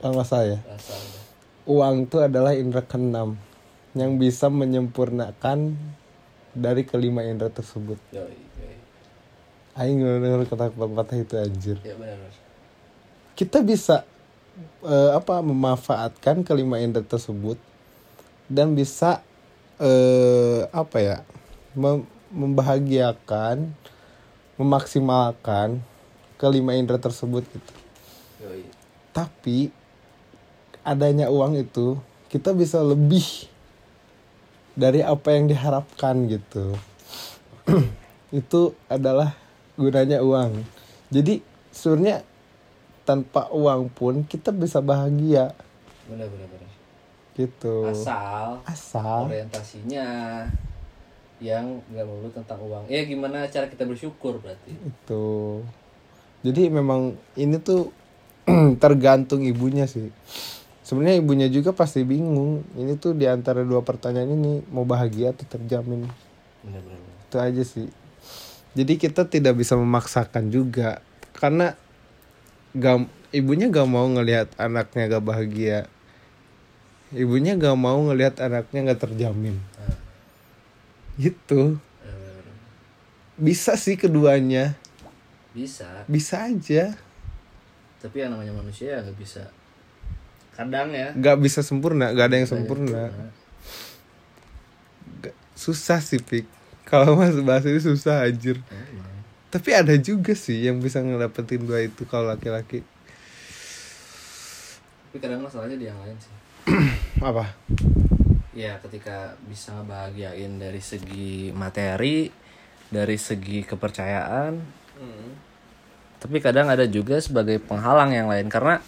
Kalau 0.00 0.12
nggak 0.18 0.28
salah 0.28 0.46
ya. 0.46 0.58
Uang 1.68 2.08
itu 2.08 2.16
adalah 2.18 2.56
indera 2.56 2.80
keenam 2.80 3.36
yang 3.92 4.16
bisa 4.16 4.48
menyempurnakan 4.48 5.76
dari 6.56 6.82
kelima 6.88 7.26
indera 7.26 7.52
tersebut. 7.52 8.00
Yoi, 8.14 8.34
yoi. 8.34 8.76
Aing 9.76 10.00
denger 10.00 10.48
kata 10.48 10.72
pepatah 10.72 11.18
itu 11.18 11.34
anjir. 11.36 11.76
ya 11.84 11.94
benar 11.94 12.18
Kita 13.38 13.62
bisa 13.62 14.02
eh, 14.82 15.10
apa 15.14 15.38
memanfaatkan 15.44 16.42
kelima 16.42 16.80
indera 16.82 17.06
tersebut 17.06 17.60
dan 18.48 18.72
bisa 18.72 19.20
eh, 19.78 20.66
apa 20.72 20.98
ya 20.98 21.16
mem- 21.76 22.08
membahagiakan, 22.32 23.72
memaksimalkan 24.60 25.80
kelima 26.36 26.76
indera 26.76 27.00
tersebut 27.00 27.44
gitu. 27.46 27.72
Yoi. 28.44 28.62
Tapi 29.14 29.72
adanya 30.86 31.28
uang 31.28 31.58
itu 31.58 31.98
kita 32.30 32.54
bisa 32.54 32.80
lebih 32.80 33.48
dari 34.78 35.02
apa 35.02 35.34
yang 35.34 35.50
diharapkan 35.50 36.30
gitu. 36.30 36.76
itu 38.34 38.76
adalah 38.86 39.34
gunanya 39.74 40.22
uang. 40.22 40.62
Jadi 41.08 41.40
sebenarnya 41.72 42.22
tanpa 43.08 43.48
uang 43.48 43.88
pun 43.88 44.20
kita 44.28 44.52
bisa 44.52 44.84
bahagia 44.84 45.56
benar 46.04 46.28
benar 46.28 46.44
benar 46.52 46.68
gitu. 47.32 47.88
asal 47.88 48.60
Asal 48.68 49.32
orientasinya 49.32 50.04
yang 51.40 51.80
nggak 51.88 52.04
melulu 52.04 52.28
tentang 52.34 52.60
uang 52.60 52.84
ya 52.90 53.06
gimana 53.08 53.48
cara 53.48 53.64
kita 53.70 53.88
bersyukur 53.88 54.36
berarti 54.44 54.76
itu. 54.76 55.26
Jadi 56.44 56.68
memang 56.68 57.16
ini 57.40 57.56
tuh 57.62 57.88
tergantung 58.82 59.44
ibunya 59.44 59.84
sih. 59.84 60.08
Sebenarnya 60.88 61.20
ibunya 61.20 61.48
juga 61.52 61.76
pasti 61.76 62.00
bingung. 62.00 62.64
Ini 62.72 62.96
tuh 62.96 63.12
di 63.12 63.28
antara 63.28 63.60
dua 63.60 63.84
pertanyaan 63.84 64.32
ini 64.32 64.64
mau 64.72 64.88
bahagia 64.88 65.36
atau 65.36 65.44
terjamin. 65.44 66.08
Itu 67.28 67.36
aja 67.36 67.60
sih. 67.60 67.92
Jadi 68.72 68.96
kita 68.96 69.28
tidak 69.28 69.60
bisa 69.60 69.76
memaksakan 69.76 70.48
juga 70.48 71.04
karena 71.36 71.76
gak, 72.72 73.04
ibunya 73.36 73.68
gak 73.68 73.88
mau 73.88 74.08
ngelihat 74.08 74.48
anaknya 74.56 75.18
gak 75.18 75.24
bahagia. 75.24 75.78
Ibunya 77.12 77.56
gak 77.56 77.76
mau 77.76 78.00
ngelihat 78.08 78.40
anaknya 78.40 78.92
gak 78.92 79.08
terjamin. 79.08 79.60
Nah, 79.60 79.96
Gitu. 81.18 81.82
benar. 82.00 82.44
Bisa 83.34 83.74
sih 83.74 83.98
keduanya. 83.98 84.78
bisa 85.50 86.06
Bisa 86.06 86.46
aja. 86.46 86.94
Tapi 87.98 88.16
yang 88.18 88.30
namanya 88.30 88.54
manusia 88.54 88.94
ya 88.94 89.02
nggak 89.02 89.16
bisa 89.16 89.42
kadang 90.52 90.90
ya 90.90 91.14
Gak 91.14 91.38
bisa 91.38 91.62
sempurna. 91.62 92.10
Gak 92.10 92.26
ada 92.28 92.36
yang 92.36 92.42
Nggak 92.44 92.58
sempurna. 92.58 93.02
sempurna. 93.06 93.26
Gak- 95.20 95.38
susah 95.54 95.98
sih 95.98 96.18
pik 96.18 96.46
kalau 96.82 97.14
mas 97.14 97.34
bahas 97.40 97.62
ini 97.62 97.78
susah 97.78 98.22
anjir 98.24 98.58
Emang. 98.66 99.06
tapi 99.48 99.70
ada 99.72 99.94
juga 99.94 100.32
sih 100.32 100.62
yang 100.62 100.78
bisa 100.78 100.98
ngedapetin 100.98 101.62
dua 101.62 101.82
itu 101.82 102.02
kalau 102.04 102.26
laki-laki 102.28 102.82
tapi 105.04 105.18
kadang 105.18 105.40
masalahnya 105.40 105.74
di 105.74 105.86
yang 105.86 105.98
lain 105.98 106.16
sih 106.16 106.34
apa 107.28 107.54
ya 108.52 108.78
ketika 108.80 109.34
bisa 109.44 109.74
ngebahagiain 109.74 110.58
dari 110.58 110.80
segi 110.80 111.50
materi 111.50 112.30
dari 112.88 113.16
segi 113.16 113.62
kepercayaan 113.62 114.52
tapi 116.18 116.42
kadang 116.42 116.66
ada 116.66 116.82
juga 116.86 117.22
sebagai 117.22 117.62
penghalang 117.62 118.10
yang 118.10 118.26
lain. 118.26 118.50
Karena 118.50 118.82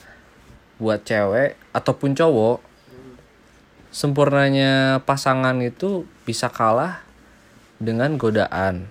buat 0.82 1.06
cewek 1.06 1.54
ataupun 1.70 2.18
cowok 2.18 2.58
sempurnanya 3.90 5.02
pasangan 5.02 5.58
itu 5.62 6.06
bisa 6.26 6.50
kalah 6.50 7.02
dengan 7.78 8.18
godaan. 8.18 8.90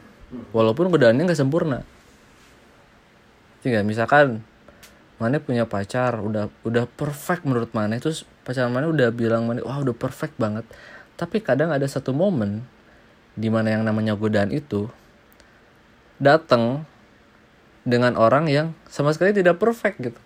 Walaupun 0.56 0.92
godaannya 0.92 1.28
nggak 1.28 1.40
sempurna. 1.40 1.84
Tinggal 3.60 3.84
misalkan 3.84 4.44
Mane 5.20 5.44
punya 5.44 5.68
pacar 5.68 6.24
udah 6.24 6.48
udah 6.64 6.88
perfect 6.88 7.44
menurut 7.44 7.76
Mane. 7.76 8.00
Terus 8.00 8.24
pacar 8.48 8.72
Mane 8.72 8.88
udah 8.88 9.12
bilang 9.12 9.44
Mane 9.52 9.60
wah 9.60 9.84
udah 9.84 9.92
perfect 9.92 10.40
banget. 10.40 10.64
Tapi 11.20 11.44
kadang 11.44 11.76
ada 11.76 11.84
satu 11.84 12.16
momen 12.16 12.64
di 13.36 13.52
mana 13.52 13.76
yang 13.76 13.84
namanya 13.84 14.16
godaan 14.16 14.56
itu 14.56 14.88
datang 16.20 16.88
dengan 17.88 18.16
orang 18.20 18.50
yang 18.52 18.68
sama 18.90 19.16
sekali 19.16 19.32
tidak 19.32 19.60
perfect 19.62 19.98
gitu. 20.00 20.20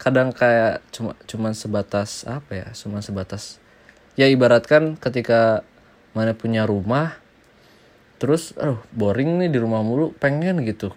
Kadang 0.00 0.34
kayak 0.34 0.82
cuma 0.90 1.14
cuman 1.28 1.52
sebatas 1.54 2.26
apa 2.26 2.52
ya 2.58 2.68
cuma 2.74 2.98
sebatas 2.98 3.62
ya 4.18 4.26
ibaratkan 4.26 4.98
ketika 4.98 5.62
mana 6.12 6.36
punya 6.36 6.68
rumah 6.68 7.16
terus 8.20 8.54
aduh 8.54 8.78
boring 8.94 9.42
nih 9.42 9.50
di 9.50 9.58
rumah 9.58 9.80
mulu 9.82 10.14
pengen 10.18 10.62
gitu. 10.66 10.90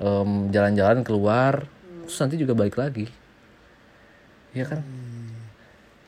Em, 0.00 0.48
jalan-jalan 0.52 1.04
keluar 1.04 1.64
terus 2.04 2.18
nanti 2.20 2.36
juga 2.40 2.56
balik 2.56 2.76
lagi. 2.76 3.06
Iya 4.50 4.64
kan? 4.66 4.80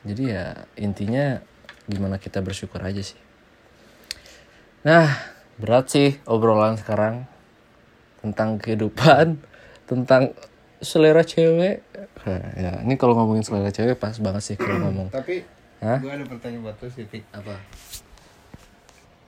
Jadi 0.03 0.23
ya 0.29 0.67
intinya 0.75 1.39
gimana 1.87 2.19
kita 2.19 2.43
bersyukur 2.43 2.83
aja 2.83 2.99
sih. 2.99 3.19
Nah 4.83 5.07
berat 5.55 5.87
sih 5.93 6.19
obrolan 6.27 6.75
sekarang 6.75 7.29
tentang 8.23 8.55
kehidupan 8.55 9.35
tentang 9.83 10.31
selera 10.79 11.27
cewek. 11.27 11.83
Nah, 12.23 12.43
ya 12.55 12.71
ini 12.87 12.95
kalau 12.95 13.19
ngomongin 13.19 13.43
selera 13.43 13.71
cewek 13.71 13.99
pas 13.99 14.15
banget 14.23 14.43
sih 14.43 14.55
kalau 14.55 14.79
ngomong. 14.87 15.11
Tapi 15.11 15.43
Hah? 15.83 15.99
gue 15.99 16.07
ada 16.07 16.23
pertanyaan 16.23 16.63
buat 16.63 16.79
lu 16.79 16.87
sih 16.87 17.03
Pik. 17.03 17.27
apa? 17.35 17.59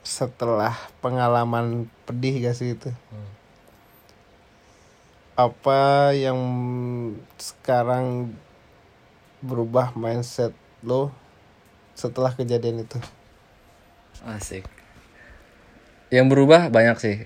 Setelah 0.00 0.72
pengalaman 1.04 1.92
pedih 2.08 2.40
gak 2.40 2.56
sih 2.56 2.72
itu? 2.72 2.88
Apa 5.36 6.12
yang 6.16 6.40
sekarang 7.36 8.32
berubah 9.44 9.92
mindset 9.92 10.56
lo 10.80 11.12
setelah 11.92 12.32
kejadian 12.32 12.88
itu? 12.88 12.96
Asik. 14.24 14.64
Yang 16.08 16.26
berubah 16.32 16.72
banyak 16.72 16.96
sih 16.96 17.16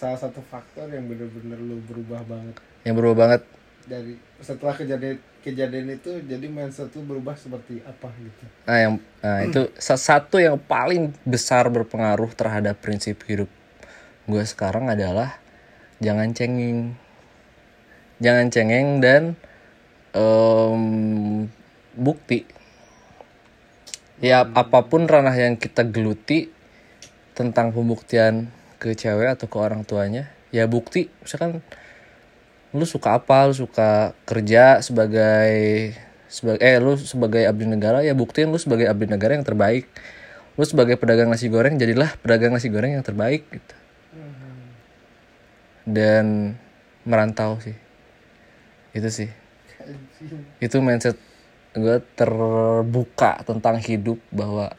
salah 0.00 0.16
satu 0.16 0.40
faktor 0.40 0.88
yang 0.88 1.04
bener-bener 1.04 1.60
lo 1.60 1.76
berubah 1.84 2.24
banget. 2.24 2.56
Yang 2.88 2.94
berubah 2.96 3.16
banget? 3.20 3.40
Dari 3.84 4.16
setelah 4.40 4.72
kejadian 4.72 5.20
kejadian 5.44 5.86
itu 5.92 6.24
jadi 6.24 6.46
mindset 6.48 6.88
lo 6.96 7.04
berubah 7.04 7.36
seperti 7.36 7.84
apa 7.84 8.08
gitu? 8.16 8.44
Nah 8.64 8.78
yang 8.80 8.94
nah 9.20 9.44
itu 9.44 9.68
sa- 9.76 10.00
satu 10.00 10.40
yang 10.40 10.56
paling 10.56 11.12
besar 11.28 11.68
berpengaruh 11.68 12.32
terhadap 12.32 12.80
prinsip 12.80 13.20
hidup 13.28 13.52
gue 14.30 14.44
sekarang 14.46 14.86
adalah 14.88 15.36
jangan 15.98 16.30
cengeng. 16.32 16.94
Jangan 18.22 18.46
cengeng 18.52 19.02
dan 19.02 19.22
em, 20.14 20.82
bukti. 21.98 22.46
Ya 24.20 24.44
apa 24.44 24.84
pun 24.86 25.08
ranah 25.08 25.34
yang 25.34 25.56
kita 25.56 25.82
geluti 25.82 26.52
tentang 27.32 27.72
pembuktian 27.72 28.52
ke 28.80 28.96
cewek 28.96 29.36
atau 29.36 29.46
ke 29.46 29.56
orang 29.60 29.84
tuanya 29.84 30.32
ya 30.50 30.64
bukti 30.64 31.12
misalkan 31.20 31.60
lu 32.70 32.86
suka 32.86 33.18
apa 33.18 33.50
lu 33.50 33.54
suka 33.54 34.14
kerja 34.26 34.78
sebagai 34.78 35.90
sebagai 36.30 36.62
eh 36.62 36.78
lu 36.78 36.94
sebagai 36.94 37.42
abdi 37.42 37.66
negara 37.66 38.06
ya 38.06 38.14
buktiin 38.14 38.54
lu 38.54 38.58
sebagai 38.62 38.86
abdi 38.86 39.10
negara 39.10 39.34
yang 39.34 39.42
terbaik. 39.42 39.90
Lu 40.54 40.62
sebagai 40.62 40.94
pedagang 40.94 41.26
nasi 41.26 41.50
goreng 41.50 41.74
jadilah 41.82 42.14
pedagang 42.22 42.54
nasi 42.54 42.70
goreng 42.70 42.94
yang 42.94 43.02
terbaik 43.02 43.42
gitu. 43.50 43.74
Dan 45.82 46.54
merantau 47.02 47.58
sih. 47.58 47.74
Itu 48.94 49.10
sih. 49.10 49.30
Itu 50.62 50.78
mindset 50.78 51.18
gue 51.74 52.02
terbuka 52.14 53.42
tentang 53.46 53.82
hidup 53.82 54.18
bahwa 54.30 54.74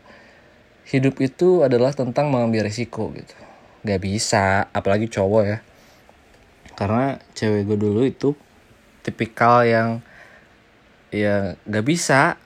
hidup 0.88 1.20
itu 1.24 1.64
adalah 1.64 1.92
tentang 1.96 2.32
mengambil 2.32 2.68
resiko 2.68 3.08
gitu 3.16 3.51
gak 3.82 4.02
bisa 4.02 4.70
apalagi 4.70 5.10
cowok 5.10 5.44
ya. 5.46 5.58
Karena 6.78 7.18
cewek 7.34 7.66
gue 7.68 7.78
dulu 7.78 8.02
itu 8.06 8.34
tipikal 9.02 9.66
yang 9.66 10.02
ya 11.10 11.58
gak 11.68 11.86
bisa 11.86 12.38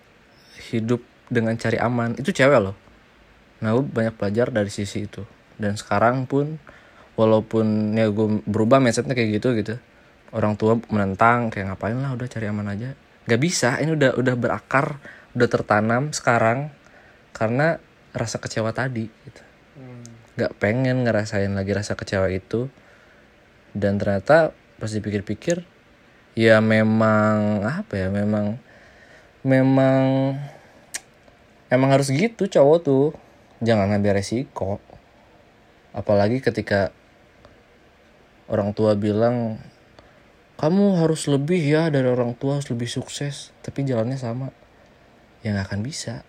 hidup 0.72 1.04
dengan 1.28 1.56
cari 1.60 1.78
aman. 1.80 2.16
Itu 2.16 2.32
cewek 2.32 2.60
loh. 2.60 2.76
Nah 3.60 3.76
gue 3.76 3.84
banyak 3.84 4.16
belajar 4.16 4.52
dari 4.52 4.72
sisi 4.72 5.08
itu. 5.08 5.24
Dan 5.56 5.80
sekarang 5.80 6.28
pun 6.28 6.60
walaupun 7.16 7.96
ya 7.96 8.12
gue 8.12 8.44
berubah 8.44 8.80
mindsetnya 8.80 9.16
kayak 9.16 9.40
gitu 9.40 9.56
gitu. 9.56 9.76
Orang 10.36 10.60
tua 10.60 10.76
menentang 10.92 11.48
kayak 11.48 11.72
ngapain 11.72 11.96
lah 11.96 12.12
udah 12.16 12.28
cari 12.28 12.48
aman 12.48 12.68
aja. 12.72 12.92
Gak 13.28 13.40
bisa 13.40 13.80
ini 13.80 13.96
udah 13.96 14.16
udah 14.20 14.36
berakar 14.36 15.00
udah 15.36 15.48
tertanam 15.52 16.12
sekarang. 16.16 16.72
Karena 17.36 17.76
rasa 18.16 18.40
kecewa 18.40 18.72
tadi 18.72 19.12
gitu 19.12 19.45
nggak 20.36 20.56
pengen 20.60 21.08
ngerasain 21.08 21.52
lagi 21.52 21.72
rasa 21.72 21.96
kecewa 21.96 22.28
itu. 22.32 22.68
Dan 23.76 24.00
ternyata 24.00 24.56
pas 24.80 24.92
dipikir-pikir 24.92 25.64
ya 26.36 26.60
memang 26.60 27.64
apa 27.64 27.96
ya 27.96 28.08
memang 28.12 28.60
memang 29.44 30.36
emang 31.72 31.90
harus 31.92 32.12
gitu 32.12 32.48
cowok 32.48 32.80
tuh. 32.84 33.08
Jangan 33.64 33.96
ngambil 33.96 34.20
resiko. 34.20 34.84
Apalagi 35.96 36.44
ketika 36.44 36.92
orang 38.52 38.76
tua 38.76 39.00
bilang 39.00 39.64
kamu 40.56 41.04
harus 41.04 41.28
lebih 41.28 41.60
ya 41.60 41.92
dari 41.92 42.08
orang 42.08 42.36
tua 42.36 42.60
harus 42.60 42.68
lebih 42.72 42.88
sukses. 42.88 43.56
Tapi 43.64 43.88
jalannya 43.88 44.20
sama. 44.20 44.52
Ya 45.44 45.56
nggak 45.56 45.72
akan 45.72 45.82
bisa. 45.84 46.28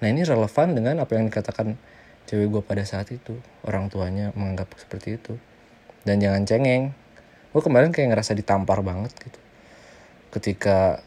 Nah 0.00 0.12
ini 0.12 0.24
relevan 0.24 0.76
dengan 0.76 1.00
apa 1.00 1.16
yang 1.16 1.28
dikatakan 1.28 1.80
cewek 2.26 2.50
gue 2.50 2.62
pada 2.62 2.82
saat 2.82 3.08
itu 3.14 3.38
orang 3.62 3.86
tuanya 3.86 4.34
menganggap 4.34 4.74
seperti 4.76 5.16
itu. 5.16 5.38
Dan 6.06 6.22
jangan 6.22 6.46
cengeng. 6.46 6.94
Gue 7.50 7.62
kemarin 7.62 7.90
kayak 7.90 8.14
ngerasa 8.14 8.34
ditampar 8.34 8.82
banget 8.82 9.14
gitu. 9.18 9.38
Ketika 10.34 11.00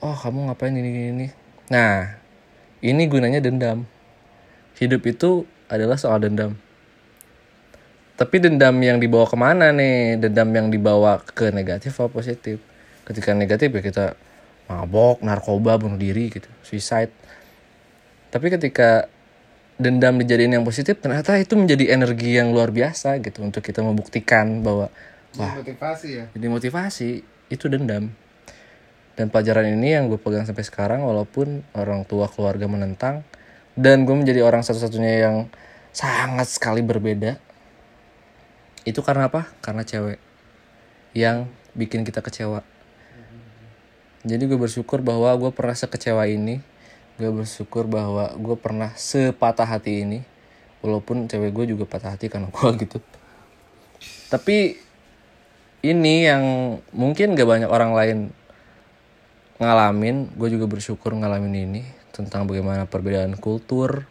oh 0.00 0.16
kamu 0.16 0.50
ngapain 0.50 0.74
ini 0.74 0.90
gini, 0.90 1.00
gini. 1.12 1.28
nah 1.72 2.18
ini 2.84 3.02
gunanya 3.08 3.40
dendam. 3.40 3.88
Hidup 4.76 5.04
itu 5.08 5.48
adalah 5.72 5.96
soal 5.96 6.20
dendam. 6.20 6.56
Tapi 8.16 8.36
dendam 8.40 8.76
yang 8.80 8.96
dibawa 8.96 9.28
ke 9.28 9.36
mana 9.36 9.72
nih? 9.76 10.16
Dendam 10.16 10.48
yang 10.52 10.68
dibawa 10.72 11.20
ke 11.20 11.52
negatif 11.52 11.96
atau 12.00 12.08
positif? 12.08 12.60
Ketika 13.04 13.36
negatif 13.36 13.72
ya 13.76 13.82
kita 13.84 14.06
mabok 14.66 15.20
narkoba 15.20 15.76
bunuh 15.76 16.00
diri 16.00 16.32
gitu. 16.32 16.48
Suicide. 16.64 17.12
Tapi 18.32 18.46
ketika 18.52 19.08
dendam 19.76 20.16
dijadiin 20.16 20.56
yang 20.56 20.64
positif 20.64 20.96
ternyata 21.04 21.36
itu 21.36 21.52
menjadi 21.52 21.92
energi 21.92 22.36
yang 22.36 22.52
luar 22.52 22.72
biasa 22.72 23.20
gitu 23.20 23.44
untuk 23.44 23.60
kita 23.60 23.84
membuktikan 23.84 24.64
bahwa 24.64 24.88
wah 25.36 25.52
motivasi 25.60 26.08
ya? 26.08 26.24
jadi 26.32 26.46
motivasi 26.48 27.10
itu 27.52 27.66
dendam. 27.70 28.10
Dan 29.16 29.32
pelajaran 29.32 29.64
ini 29.64 29.96
yang 29.96 30.12
gue 30.12 30.20
pegang 30.20 30.44
sampai 30.44 30.60
sekarang 30.60 31.00
walaupun 31.00 31.64
orang 31.72 32.04
tua 32.04 32.28
keluarga 32.28 32.68
menentang 32.68 33.24
dan 33.72 34.04
gue 34.04 34.12
menjadi 34.12 34.44
orang 34.44 34.60
satu-satunya 34.60 35.24
yang 35.24 35.36
sangat 35.88 36.52
sekali 36.52 36.84
berbeda 36.84 37.40
itu 38.84 39.00
karena 39.00 39.32
apa? 39.32 39.48
Karena 39.64 39.88
cewek 39.88 40.20
yang 41.16 41.48
bikin 41.72 42.04
kita 42.04 42.20
kecewa. 42.20 42.60
Jadi 44.26 44.42
gue 44.44 44.58
bersyukur 44.60 45.00
bahwa 45.00 45.32
gue 45.40 45.48
pernah 45.48 45.72
sekecewa 45.72 46.28
ini 46.28 46.60
gue 47.16 47.30
bersyukur 47.32 47.88
bahwa 47.88 48.28
gue 48.36 48.56
pernah 48.60 48.92
sepatah 48.92 49.64
hati 49.64 50.04
ini 50.04 50.18
walaupun 50.84 51.24
cewek 51.26 51.52
gue 51.52 51.72
juga 51.72 51.88
patah 51.88 52.12
hati 52.12 52.28
karena 52.28 52.52
gue 52.52 52.68
gitu. 52.84 52.98
Tapi 54.28 54.76
ini 55.80 56.14
yang 56.28 56.44
mungkin 56.92 57.32
gak 57.32 57.48
banyak 57.48 57.70
orang 57.70 57.92
lain 57.96 58.18
ngalamin 59.56 60.28
gue 60.36 60.48
juga 60.52 60.68
bersyukur 60.68 61.16
ngalamin 61.16 61.54
ini 61.56 61.82
tentang 62.12 62.44
bagaimana 62.44 62.84
perbedaan 62.84 63.32
kultur 63.40 64.04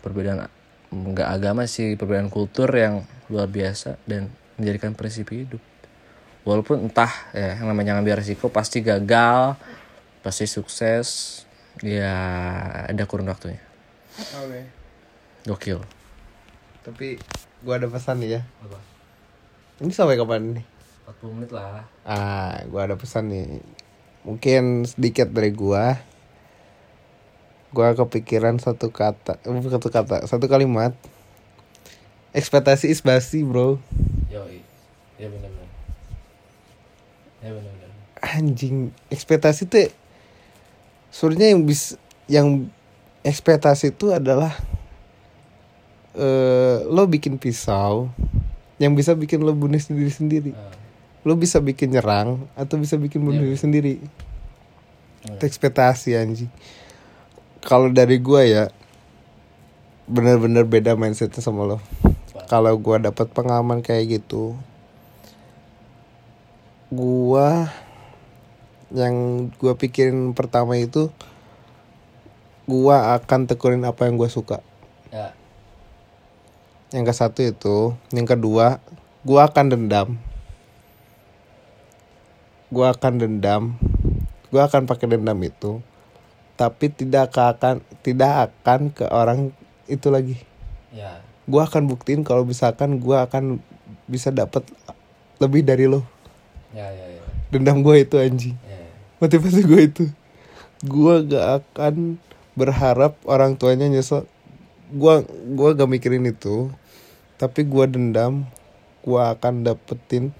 perbedaan 0.00 0.48
nggak 0.88 1.28
agama 1.28 1.68
sih 1.68 1.96
perbedaan 2.00 2.32
kultur 2.32 2.68
yang 2.72 3.04
luar 3.28 3.48
biasa 3.48 4.00
dan 4.08 4.32
menjadikan 4.56 4.96
prinsip 4.96 5.28
hidup. 5.32 5.60
Walaupun 6.44 6.88
entah 6.88 7.12
ya 7.32 7.56
yang 7.60 7.72
namanya 7.72 7.96
ngambil 7.96 8.20
resiko 8.20 8.52
pasti 8.52 8.84
gagal 8.84 9.56
pasti 10.20 10.48
sukses 10.48 11.43
ya 11.80 12.14
ada 12.86 13.04
kurun 13.08 13.26
waktunya. 13.26 13.58
Oke. 14.38 14.60
Gokil. 15.48 15.80
Tapi 16.86 17.18
gua 17.66 17.80
ada 17.80 17.90
pesan 17.90 18.22
nih 18.22 18.38
ya. 18.38 18.42
Ini 19.82 19.90
sampai 19.90 20.14
kapan 20.14 20.60
nih 20.60 20.66
40 21.18 21.34
menit 21.34 21.50
lah. 21.50 21.88
Ah 22.06 22.62
gua 22.70 22.86
ada 22.86 22.94
pesan 22.94 23.32
nih. 23.32 23.64
Mungkin 24.22 24.86
sedikit 24.86 25.32
dari 25.34 25.50
gua. 25.50 25.98
Gua 27.74 27.96
kepikiran 27.98 28.62
satu 28.62 28.94
kata 28.94 29.42
eh, 29.42 29.50
bukan 29.50 29.72
satu 29.74 29.88
kata 29.90 30.28
satu 30.30 30.46
kalimat. 30.46 30.94
Ekspektasi 32.30 32.90
is 32.90 33.02
basi 33.02 33.42
bro. 33.42 33.82
Yo 34.30 34.46
ya 35.14 35.30
benar 35.30 35.50
benar 35.50 35.70
ya 37.38 37.50
benar 37.54 37.72
benar 37.78 37.90
anjing 38.24 38.90
ekspektasi 39.14 39.70
tuh 39.70 39.86
sebenarnya 41.14 41.54
yang 41.54 41.62
bis 41.62 41.94
yang 42.26 42.46
ekspektasi 43.22 43.94
itu 43.94 44.10
adalah 44.10 44.50
eh 46.14 46.82
lo 46.86 47.06
bikin 47.06 47.38
pisau 47.38 48.10
yang 48.76 48.94
bisa 48.94 49.14
bikin 49.14 49.38
lo 49.40 49.54
bunuh 49.54 49.78
sendiri 49.78 50.10
sendiri 50.10 50.50
Ah, 50.52 50.74
lo 51.22 51.34
bisa 51.34 51.58
bikin 51.58 51.94
nyerang 51.94 52.42
atau 52.54 52.74
bisa 52.76 52.98
bikin 52.98 53.22
bunuh 53.22 53.38
Iya. 53.40 53.46
diri 53.48 53.58
sendiri. 53.58 53.94
Itu 55.24 55.40
ekspektasi 55.40 56.12
anjing. 56.14 56.50
Kalau 57.62 57.88
dari 57.88 58.20
gua 58.20 58.44
ya 58.44 58.64
bener-bener 60.04 60.68
beda 60.68 60.92
mindsetnya 60.94 61.40
sama 61.40 61.64
lo. 61.64 61.78
Kalau 62.44 62.76
gua 62.76 63.00
dapat 63.00 63.32
pengalaman 63.32 63.80
kayak 63.80 64.20
gitu 64.20 64.52
gua 66.92 67.72
yang 68.94 69.48
gua 69.58 69.74
pikirin 69.74 70.32
pertama 70.32 70.78
itu 70.78 71.10
gua 72.64 73.18
akan 73.18 73.50
tekunin 73.50 73.82
apa 73.84 74.06
yang 74.06 74.14
gua 74.14 74.30
suka. 74.30 74.62
Ya. 75.10 75.34
Yang 76.94 77.04
ke 77.10 77.14
satu 77.14 77.40
itu 77.42 77.76
yang 78.14 78.24
kedua 78.24 78.78
gua 79.26 79.50
akan 79.50 79.74
dendam. 79.74 80.16
Gua 82.70 82.94
akan 82.94 83.12
dendam. 83.18 83.74
Gua 84.54 84.70
akan 84.70 84.86
pakai 84.86 85.10
dendam 85.10 85.36
itu 85.42 85.82
tapi 86.54 86.86
tidak 86.90 87.34
akan 87.34 87.82
tidak 88.06 88.50
akan 88.50 88.94
ke 88.94 89.04
orang 89.10 89.50
itu 89.90 90.08
lagi. 90.10 90.36
Ya. 90.94 91.18
Gua 91.44 91.66
akan 91.66 91.90
buktiin 91.90 92.22
kalau 92.22 92.46
misalkan 92.46 93.02
gua 93.02 93.26
akan 93.26 93.58
bisa 94.06 94.30
dapat 94.30 94.62
lebih 95.42 95.66
dari 95.66 95.90
lo. 95.90 96.06
Ya 96.74 96.90
ya 96.90 97.06
ya, 97.10 97.24
dendam 97.50 97.82
gua 97.82 97.98
itu 97.98 98.18
anjing. 98.18 98.54
Motivasi 99.24 99.60
gue 99.64 99.80
itu. 99.80 100.04
Gue 100.84 101.24
gak 101.24 101.64
akan 101.64 102.20
berharap 102.52 103.16
orang 103.24 103.56
tuanya 103.56 103.88
nyesel. 103.88 104.28
Gue 104.92 105.24
gua 105.56 105.72
gak 105.72 105.88
mikirin 105.88 106.28
itu. 106.28 106.68
Tapi 107.40 107.64
gue 107.64 107.84
dendam 107.88 108.44
gue 109.04 109.20
akan 109.20 109.64
dapetin 109.64 110.32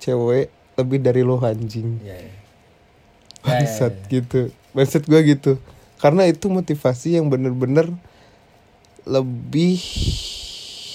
cewek 0.00 0.52
lebih 0.76 0.98
dari 1.00 1.24
lo 1.24 1.40
anjing. 1.40 2.00
Ya, 2.04 2.16
ya. 2.16 2.32
mindset 3.44 3.96
gitu. 4.12 4.52
Mindset 4.76 5.04
gue 5.08 5.20
gitu. 5.24 5.52
Karena 5.98 6.28
itu 6.28 6.46
motivasi 6.46 7.18
yang 7.18 7.26
bener-bener 7.26 7.90
lebih 9.08 9.80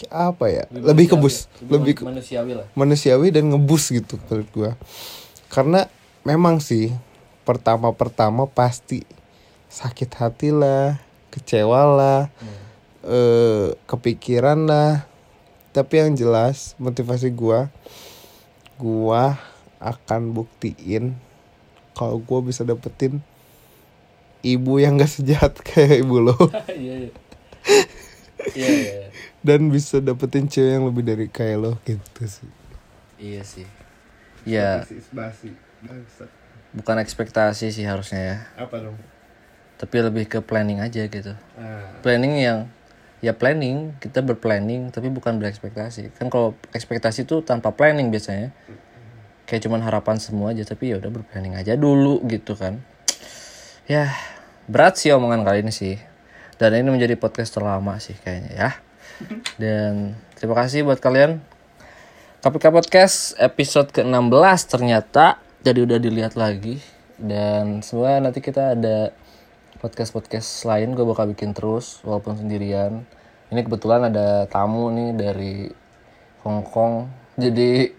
apa 0.07 0.45
ya? 0.47 0.63
Lebih 0.71 1.17
kebus. 1.17 1.49
lebih 1.65 1.97
ke- 1.97 2.05
manusiawi 2.05 2.53
lah. 2.55 2.67
manusiawi 2.77 3.27
dan 3.33 3.51
ngebus 3.51 3.89
gitu 3.91 4.15
menurut 4.29 4.49
gua. 4.53 4.71
Karena 5.51 5.85
memang 6.23 6.63
sih 6.63 6.93
pertama-pertama 7.43 8.47
pasti 8.47 9.03
sakit 9.67 10.09
hati 10.15 10.49
lah 10.53 10.99
kecewa 11.33 11.81
lah 11.89 12.21
eh, 13.03 13.75
kepikiran 13.89 14.69
lah. 14.69 15.05
Tapi 15.73 16.05
yang 16.05 16.13
jelas 16.13 16.77
motivasi 16.77 17.33
gua 17.33 17.73
gua 18.77 19.41
akan 19.81 20.31
buktiin 20.31 21.17
kalau 21.97 22.21
gua 22.21 22.45
bisa 22.45 22.61
dapetin 22.61 23.25
ibu 24.45 24.77
yang 24.77 25.01
gak 25.01 25.09
sejahat 25.09 25.57
kayak 25.67 26.03
ibu 26.05 26.21
lo. 26.21 26.37
Iya 26.73 27.09
iya. 27.09 27.11
Iya 28.53 28.69
iya. 28.69 29.07
Dan 29.39 29.71
bisa 29.71 30.03
dapetin 30.03 30.51
cewek 30.51 30.77
yang 30.77 30.85
lebih 30.85 31.03
dari 31.07 31.25
kayak 31.31 31.57
lo 31.63 31.71
gitu 31.87 32.27
sih. 32.27 32.51
Iya 33.17 33.41
sih. 33.47 33.67
Ya. 34.43 34.83
Basi. 35.15 35.55
Bangsat. 35.79 36.42
Bukan 36.73 36.99
ekspektasi 36.99 37.69
sih 37.69 37.85
harusnya 37.85 38.21
ya. 38.21 38.37
Apa 38.65 38.81
dong? 38.81 38.97
tapi 39.83 39.99
lebih 39.99 40.31
ke 40.31 40.39
planning 40.39 40.79
aja 40.79 41.03
gitu. 41.11 41.35
Ah, 41.59 41.91
planning 41.99 42.39
yang 42.39 42.71
ya 43.19 43.35
planning 43.35 43.91
kita 43.99 44.23
berplanning 44.23 44.95
tapi 44.95 45.11
bukan 45.11 45.35
berekspektasi. 45.43 46.15
Kan 46.15 46.31
kalau 46.31 46.55
ekspektasi 46.71 47.27
itu 47.27 47.43
tanpa 47.43 47.75
planning 47.75 48.07
biasanya. 48.07 48.55
Kayak 49.43 49.67
cuman 49.67 49.83
harapan 49.83 50.23
semua 50.23 50.55
aja 50.55 50.63
tapi 50.63 50.95
ya 50.95 51.03
udah 51.03 51.11
berplanning 51.11 51.59
aja 51.59 51.75
dulu 51.75 52.23
gitu 52.31 52.55
kan. 52.55 52.79
Ya 53.91 54.07
berat 54.71 54.95
sih 54.95 55.11
omongan 55.11 55.43
kali 55.43 55.67
ini 55.67 55.75
sih. 55.75 55.99
Dan 56.55 56.79
ini 56.79 56.87
menjadi 56.87 57.19
podcast 57.19 57.51
terlama 57.51 57.99
sih 57.99 58.15
kayaknya 58.23 58.55
ya. 58.55 58.69
Dan 59.61 60.15
terima 60.39 60.55
kasih 60.63 60.87
buat 60.87 61.03
kalian. 61.03 61.43
KPK 62.39 62.75
Podcast 62.75 63.15
episode 63.39 63.91
ke-16 63.95 64.59
ternyata 64.67 65.42
jadi 65.63 65.79
udah 65.87 65.97
dilihat 65.97 66.35
lagi. 66.35 66.83
Dan 67.15 67.79
semoga 67.79 68.19
nanti 68.19 68.43
kita 68.43 68.75
ada 68.75 69.15
podcast-podcast 69.79 70.67
lain 70.67 70.91
gue 70.91 71.07
bakal 71.07 71.31
bikin 71.31 71.55
terus 71.55 72.03
walaupun 72.03 72.35
sendirian. 72.35 73.07
Ini 73.47 73.63
kebetulan 73.63 74.11
ada 74.11 74.43
tamu 74.51 74.91
nih 74.91 75.09
dari 75.15 75.55
Hong 76.43 76.67
Kong. 76.67 77.07
Jadi 77.39 77.89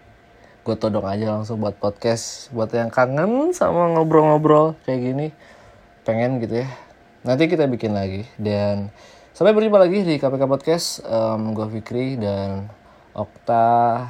gue 0.64 0.76
todong 0.76 1.08
aja 1.08 1.32
langsung 1.40 1.64
buat 1.64 1.80
podcast. 1.80 2.52
Buat 2.52 2.76
yang 2.76 2.92
kangen 2.92 3.56
sama 3.56 3.96
ngobrol-ngobrol 3.96 4.76
kayak 4.84 5.00
gini 5.00 5.26
pengen 6.04 6.44
gitu 6.44 6.60
ya. 6.64 6.68
Nanti 7.24 7.48
kita 7.48 7.64
bikin 7.64 7.96
lagi. 7.96 8.28
Dan 8.36 8.92
sampai 9.32 9.56
berjumpa 9.56 9.80
lagi 9.80 10.04
di 10.04 10.20
KPK 10.20 10.44
Podcast. 10.44 11.00
Em, 11.00 11.56
gue 11.56 11.66
Fikri 11.80 12.20
dan 12.20 12.68
Okta. 13.16 14.04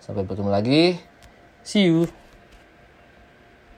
Sampai 0.00 0.24
bertemu 0.24 0.48
lagi. 0.48 0.96
See 1.64 1.84
you 1.84 2.23